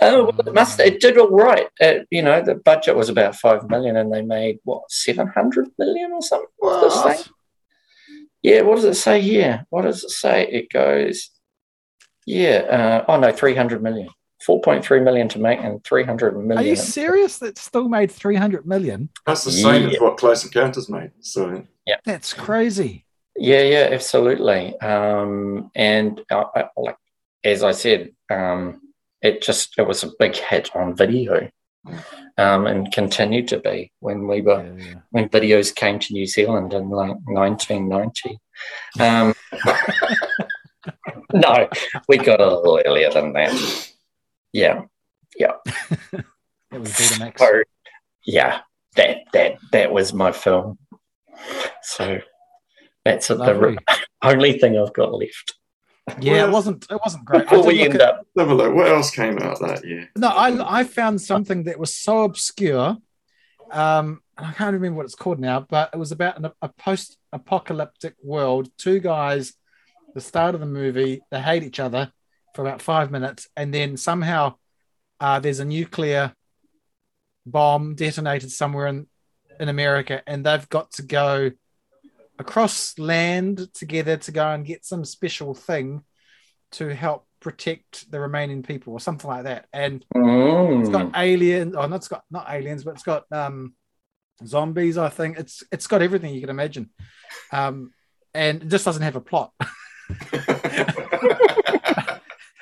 [0.01, 0.81] oh, well, it must.
[0.81, 1.69] It did all right.
[1.81, 5.69] Uh, you know, the budget was about five million, and they made what seven hundred
[5.78, 6.48] million or something.
[6.60, 7.32] Thing?
[8.43, 9.66] Yeah, what does it say here?
[9.70, 10.47] What does it say?
[10.47, 11.31] It goes,
[12.28, 13.05] yeah.
[13.09, 14.09] Uh, oh no, three hundred million.
[14.44, 16.59] Four point three million to make, and three hundred million.
[16.59, 17.38] Are you serious?
[17.38, 19.09] That still made three hundred million.
[19.26, 21.10] That's the same as what Close Encounters made.
[21.20, 21.96] So yeah.
[22.05, 23.06] That's crazy.
[23.36, 24.78] Yeah, yeah, absolutely.
[24.80, 26.96] Um, and uh, uh, like
[27.44, 28.80] as I said, um,
[29.22, 31.48] it just it was a big hit on video,
[32.36, 34.94] um, and continued to be when we were Yeah, yeah.
[35.10, 38.38] when videos came to New Zealand in like 1990.
[39.00, 39.34] Um,
[41.32, 41.68] no,
[42.09, 43.90] we got a little earlier than that.
[44.52, 44.82] Yeah,
[45.36, 45.50] It
[46.72, 47.38] was Betamax.
[47.38, 47.62] so
[48.24, 48.60] yeah,
[48.96, 50.78] that that that was my film.
[51.82, 52.20] So
[53.05, 53.78] that's the Lovely.
[54.22, 55.55] only thing I've got left.
[56.20, 56.86] Yeah, Well, it wasn't.
[56.90, 57.42] It wasn't great.
[57.42, 58.74] I Before we look end at- up, have a look.
[58.74, 60.09] What else came out that year?
[60.16, 62.96] No, I I found something that was so obscure.
[63.70, 68.14] Um, I can't remember what it's called now, but it was about an, a post-apocalyptic
[68.22, 68.70] world.
[68.78, 69.52] Two guys,
[70.14, 72.12] the start of the movie, they hate each other
[72.55, 74.55] for about five minutes, and then somehow
[75.20, 76.35] uh, there's a nuclear
[77.47, 79.06] bomb detonated somewhere in
[79.60, 81.51] in America, and they've got to go
[82.39, 86.05] across land together to go and get some special thing
[86.70, 89.66] to help protect the remaining people or something like that.
[89.72, 91.16] And it's got Mm.
[91.16, 91.74] aliens.
[91.76, 93.74] Oh, not it's got not aliens, but it's got um,
[94.47, 94.97] zombies.
[94.97, 96.90] I think it's it's got everything you can imagine,
[97.51, 97.93] um,
[98.35, 99.52] and it just doesn't have a plot.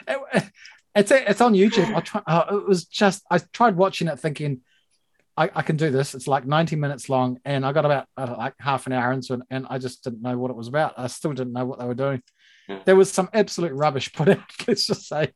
[0.09, 0.45] It-
[0.95, 1.95] it's it's on YouTube.
[1.95, 2.23] I try.
[2.27, 4.63] Uh, it was just I tried watching it, thinking
[5.37, 6.15] I, I can do this.
[6.15, 9.35] It's like ninety minutes long, and I got about uh, like half an hour into
[9.35, 10.95] it, and I just didn't know what it was about.
[10.97, 12.23] I still didn't know what they were doing.
[12.67, 12.79] Yeah.
[12.87, 14.39] There was some absolute rubbish put out.
[14.67, 15.35] Let's just say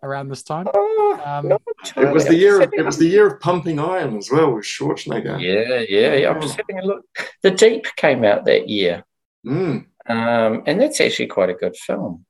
[0.00, 0.68] around this time.
[0.72, 1.58] Oh, Um, no,
[1.96, 2.60] It was the year.
[2.62, 5.40] Of, it was the year of pumping iron as well with Schwarzenegger.
[5.42, 6.30] Yeah, yeah, yeah.
[6.30, 7.04] I'm just having a look.
[7.42, 9.02] The Deep came out that year.
[9.44, 9.86] Mm.
[10.10, 12.24] Um, and that's actually quite a good film.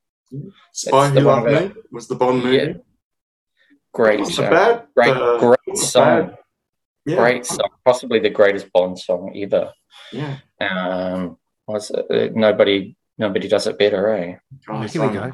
[0.73, 2.57] Spy the Who one Loved about- Me was the Bond movie.
[2.57, 2.73] Yeah.
[3.93, 4.87] Great, Not uh, bad.
[4.97, 6.39] great, uh, great song, bad.
[7.07, 7.17] Yeah.
[7.17, 9.73] great song, possibly the greatest Bond song ever.
[10.13, 10.37] Yeah.
[10.61, 14.37] Um, was it, uh, nobody nobody does it better, eh?
[14.65, 15.33] Charlie here we go.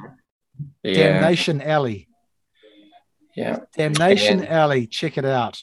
[0.83, 2.09] Yeah, Damnation Alley.
[3.37, 3.59] yeah.
[3.77, 4.87] Damnation And- Alley.
[4.87, 5.63] Check it out.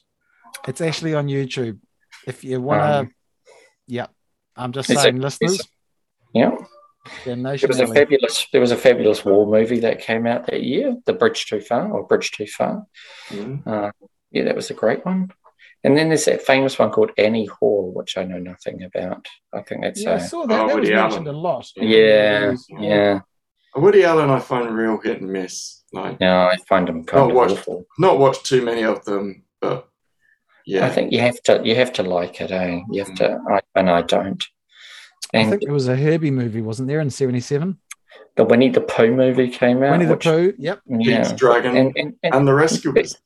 [0.67, 1.79] It's actually on YouTube.
[2.27, 3.13] If you want to, Um,
[3.87, 4.07] yeah.
[4.55, 5.67] I'm just It's a- saying, it's- listeners.
[7.05, 10.45] Yeah, there Damnation was a fabulous there was a fabulous war movie that came out
[10.47, 12.85] that year, The Bridge Too Far or Bridge Too Far.
[13.29, 13.65] Mm.
[13.67, 13.91] Uh,
[14.31, 15.31] yeah, that was a great one.
[15.83, 19.27] And then there's that famous one called Annie Hall, which I know nothing about.
[19.53, 20.53] I think that's Yeah, I a, saw that.
[20.53, 21.35] Oh, that was Woody mentioned Allen.
[21.35, 21.67] a lot.
[21.75, 23.19] yeah, yeah.
[23.75, 25.83] Woody Allen, I find real hit and miss.
[25.91, 27.57] Like, No, I find them kind Not of watched.
[27.59, 27.85] awful.
[27.99, 29.89] not watched too many of them, but
[30.65, 30.85] yeah.
[30.85, 32.79] I think you have to you have to like it, eh?
[32.89, 34.41] You have to, I, and I don't.
[35.33, 37.77] I think it was a Herbie movie, wasn't there, in '77?
[38.35, 39.91] the Winnie the Pooh movie came out.
[39.91, 40.53] Winnie the which- Pooh.
[40.57, 40.81] Yep.
[41.01, 43.17] Pete's Dragon and, and, and, and the Rescuers.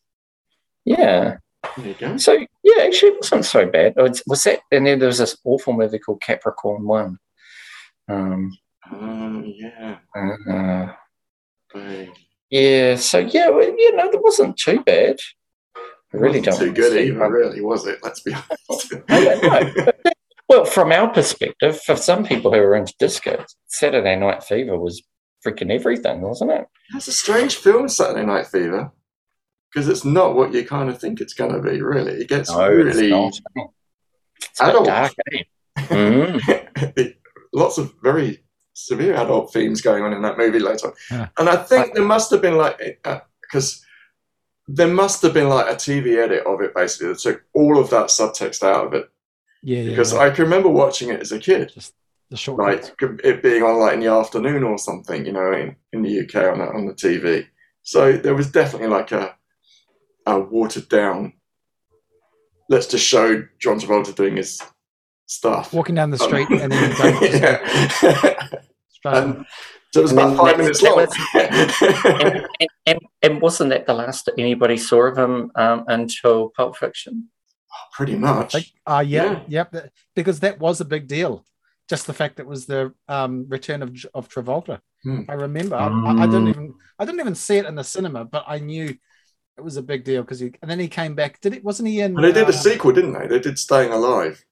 [0.85, 1.37] yeah.
[1.75, 2.15] There you go.
[2.17, 3.93] So yeah, actually, it wasn't so bad.
[3.97, 4.59] Was, was that?
[4.71, 7.17] And then there was this awful movie called Capricorn One.
[8.07, 8.57] Um.
[8.89, 9.97] Uh, yeah.
[10.15, 10.93] uh,
[11.73, 12.07] But
[12.49, 12.95] yeah.
[12.95, 15.17] So yeah, well, you know, it wasn't too bad.
[15.75, 15.81] I
[16.13, 16.59] really wasn't don't.
[16.67, 17.99] too good see either, really, was it?
[18.01, 18.93] Let's be honest.
[19.09, 19.91] I don't know.
[20.49, 25.03] Well, from our perspective, for some people who are into disco, Saturday Night Fever was
[25.45, 26.65] freaking everything, wasn't it?
[26.93, 28.91] That's a strange film, Saturday Night Fever,
[29.71, 31.81] because it's not what you kind of think it's going to be.
[31.81, 33.41] Really, it gets really It's
[34.61, 34.85] a bit adult.
[34.85, 35.43] dark, eh?
[35.77, 37.13] Mm.
[37.53, 38.43] lots of very
[38.73, 40.91] severe adult themes going on in that movie later.
[41.11, 41.27] Yeah.
[41.37, 42.99] And I think there must have been like
[43.41, 43.83] because
[44.67, 47.89] there must have been like a TV edit of it basically that took all of
[47.91, 49.09] that subtext out of it.
[49.63, 49.89] Yeah, yeah.
[49.89, 50.19] Because yeah.
[50.19, 51.71] I can remember watching it as a kid,
[52.29, 52.93] the short like
[53.23, 56.35] it being on like in the afternoon or something, you know, in, in the UK
[56.51, 57.47] on the, on the TV.
[57.83, 59.35] So there was definitely like a
[60.25, 61.33] a watered down.
[62.69, 64.61] Let's just show John Travolta doing his
[65.25, 65.73] stuff.
[65.73, 68.47] walking down the Um, street and then going yeah.
[68.89, 69.23] straight on.
[69.23, 69.45] and
[69.93, 72.17] so it was And about five that- minutes that long.
[72.19, 76.49] and, and, and, and wasn't that the last that anybody saw of him um, until
[76.49, 77.29] Pulp Fiction?
[77.97, 78.53] Pretty much.
[78.53, 79.65] Like, uh, yeah, Yeah.
[79.73, 79.91] yep.
[80.15, 81.43] because that was a big deal.
[81.89, 84.79] Just the fact that it was the um, return of of Travolta.
[85.03, 85.21] Hmm.
[85.29, 85.75] I remember.
[85.75, 86.49] I, I didn't Mm.
[86.49, 88.87] even I didn't even see it in the cinema, but I knew
[89.57, 91.39] it was a big deal because he and then he came back.
[91.41, 91.63] Did it?
[91.63, 92.13] Wasn't he in?
[92.13, 93.27] But they did uh, a sequel, didn't they?
[93.27, 94.43] They did Staying Alive.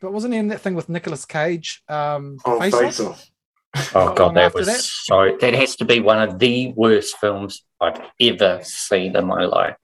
[0.00, 1.82] But wasn't he in that thing with Nicolas Cage?
[1.88, 3.30] Um, Oh, Face Face Off?
[3.74, 3.96] Off.
[3.96, 4.80] Oh god, that after was that.
[4.80, 5.36] so.
[5.40, 9.76] That has to be one of the worst films I've ever seen in my life.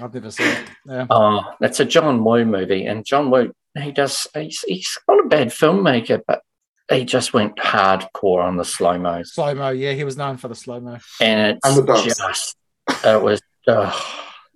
[0.00, 0.64] I've never seen it.
[0.86, 1.06] Yeah.
[1.10, 4.26] Oh, that's a John Woo movie, and John Woo he does.
[4.34, 6.42] He's, he's not a bad filmmaker, but
[6.90, 9.70] he just went hardcore on the slow mo, Slow mo.
[9.70, 10.98] Yeah, he was known for the slow mo.
[11.20, 12.18] and And the it's dance.
[12.18, 12.56] just
[13.04, 13.40] it was.
[13.66, 13.92] Uh,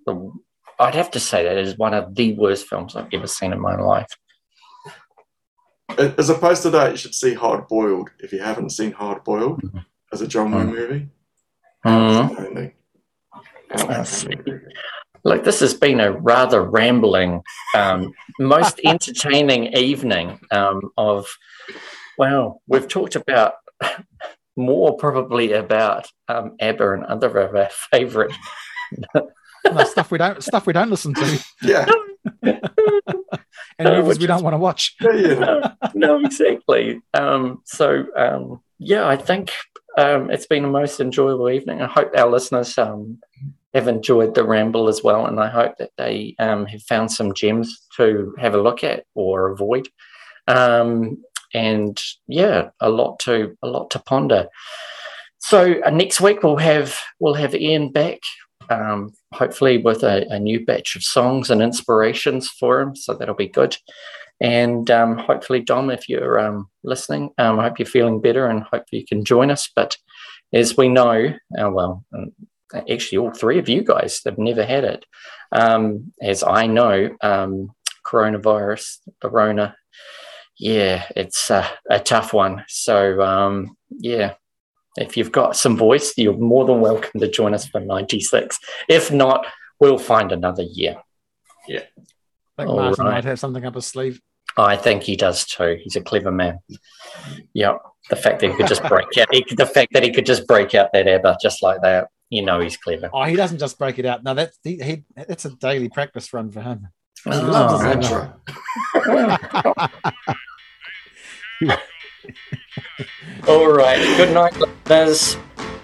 [0.05, 0.31] the,
[0.79, 3.59] I'd have to say that is one of the worst films I've ever seen in
[3.61, 4.07] my life.
[6.17, 9.61] As opposed to that, you should see Hard Boiled if you haven't seen Hard Boiled
[10.11, 10.71] as a John Woo Mm.
[10.73, 11.07] movie.
[11.85, 12.71] Mhm.
[15.25, 15.31] Outstanding.
[15.31, 15.31] I see.
[15.31, 15.31] Outstanding.
[15.35, 17.41] Look, this has been a rather rambling,
[17.75, 21.27] um, most entertaining evening um, of.
[22.17, 23.53] Well, we've talked about
[24.55, 28.31] more probably about um, ABBA and other of our favourite.
[29.65, 31.85] No, stuff we don't stuff we don't listen to, Yeah.
[32.43, 34.95] and Uh, movies we don't want to watch.
[35.01, 35.35] yeah, yeah.
[35.39, 37.01] no, no, exactly.
[37.13, 39.51] Um, so, um, yeah, I think
[39.97, 41.81] um, it's been a most enjoyable evening.
[41.81, 43.19] I hope our listeners um,
[43.73, 47.33] have enjoyed the ramble as well, and I hope that they um, have found some
[47.33, 49.89] gems to have a look at or avoid.
[50.47, 51.23] Um,
[51.53, 54.47] and yeah, a lot to a lot to ponder.
[55.39, 58.19] So uh, next week we'll have we'll have Ian back,
[58.69, 62.95] um, hopefully with a, a new batch of songs and inspirations for him.
[62.95, 63.77] So that'll be good.
[64.41, 68.63] And um, hopefully, Dom, if you're um, listening, um, I hope you're feeling better and
[68.63, 69.69] hope you can join us.
[69.73, 69.97] But
[70.51, 72.03] as we know, uh, well,
[72.73, 75.05] actually, all three of you guys have never had it.
[75.51, 77.71] Um, as I know, um,
[78.05, 79.75] coronavirus, corona,
[80.57, 82.63] yeah, it's uh, a tough one.
[82.67, 84.35] So, um, yeah,
[84.97, 88.59] if you've got some voice, you're more than welcome to join us for 96.
[88.87, 89.45] If not,
[89.79, 90.97] we'll find another year.
[91.67, 91.83] Yeah.
[92.57, 93.13] I think All Martin right.
[93.15, 94.21] might have something up his sleeve.
[94.55, 95.79] I think he does too.
[95.81, 96.59] He's a clever man.
[97.53, 97.77] Yeah,
[98.09, 100.45] the fact that he could just break out, he, the fact that he could just
[100.47, 103.09] break out that ABBA just like that, you know, he's clever.
[103.13, 104.23] Oh, he doesn't just break it out.
[104.23, 106.87] No, that's he, he it's a daily practice run for him.
[107.23, 107.91] He loves Oh, his Oh.
[107.91, 109.87] intro.
[113.47, 113.99] All right.
[114.17, 115.37] Good night, listeners.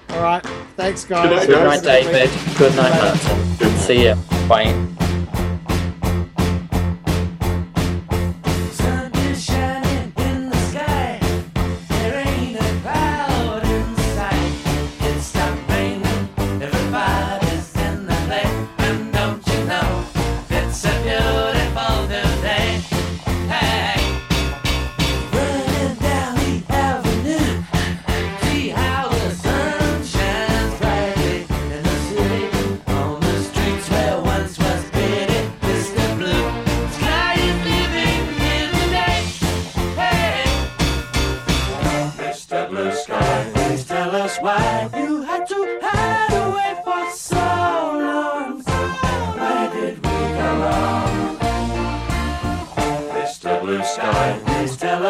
[0.09, 0.45] All right.
[0.75, 1.27] Thanks, guys.
[1.27, 2.29] Good night, Good night, David.
[2.57, 3.77] Good night, Martin.
[3.77, 4.15] See ya.
[4.47, 5.05] Bye.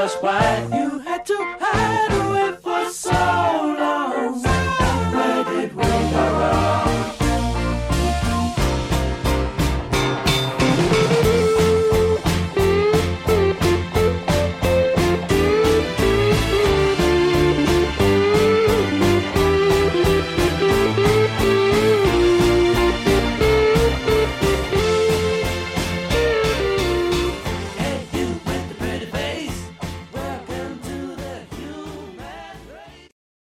[0.10, 3.29] Us why you had to hide away for so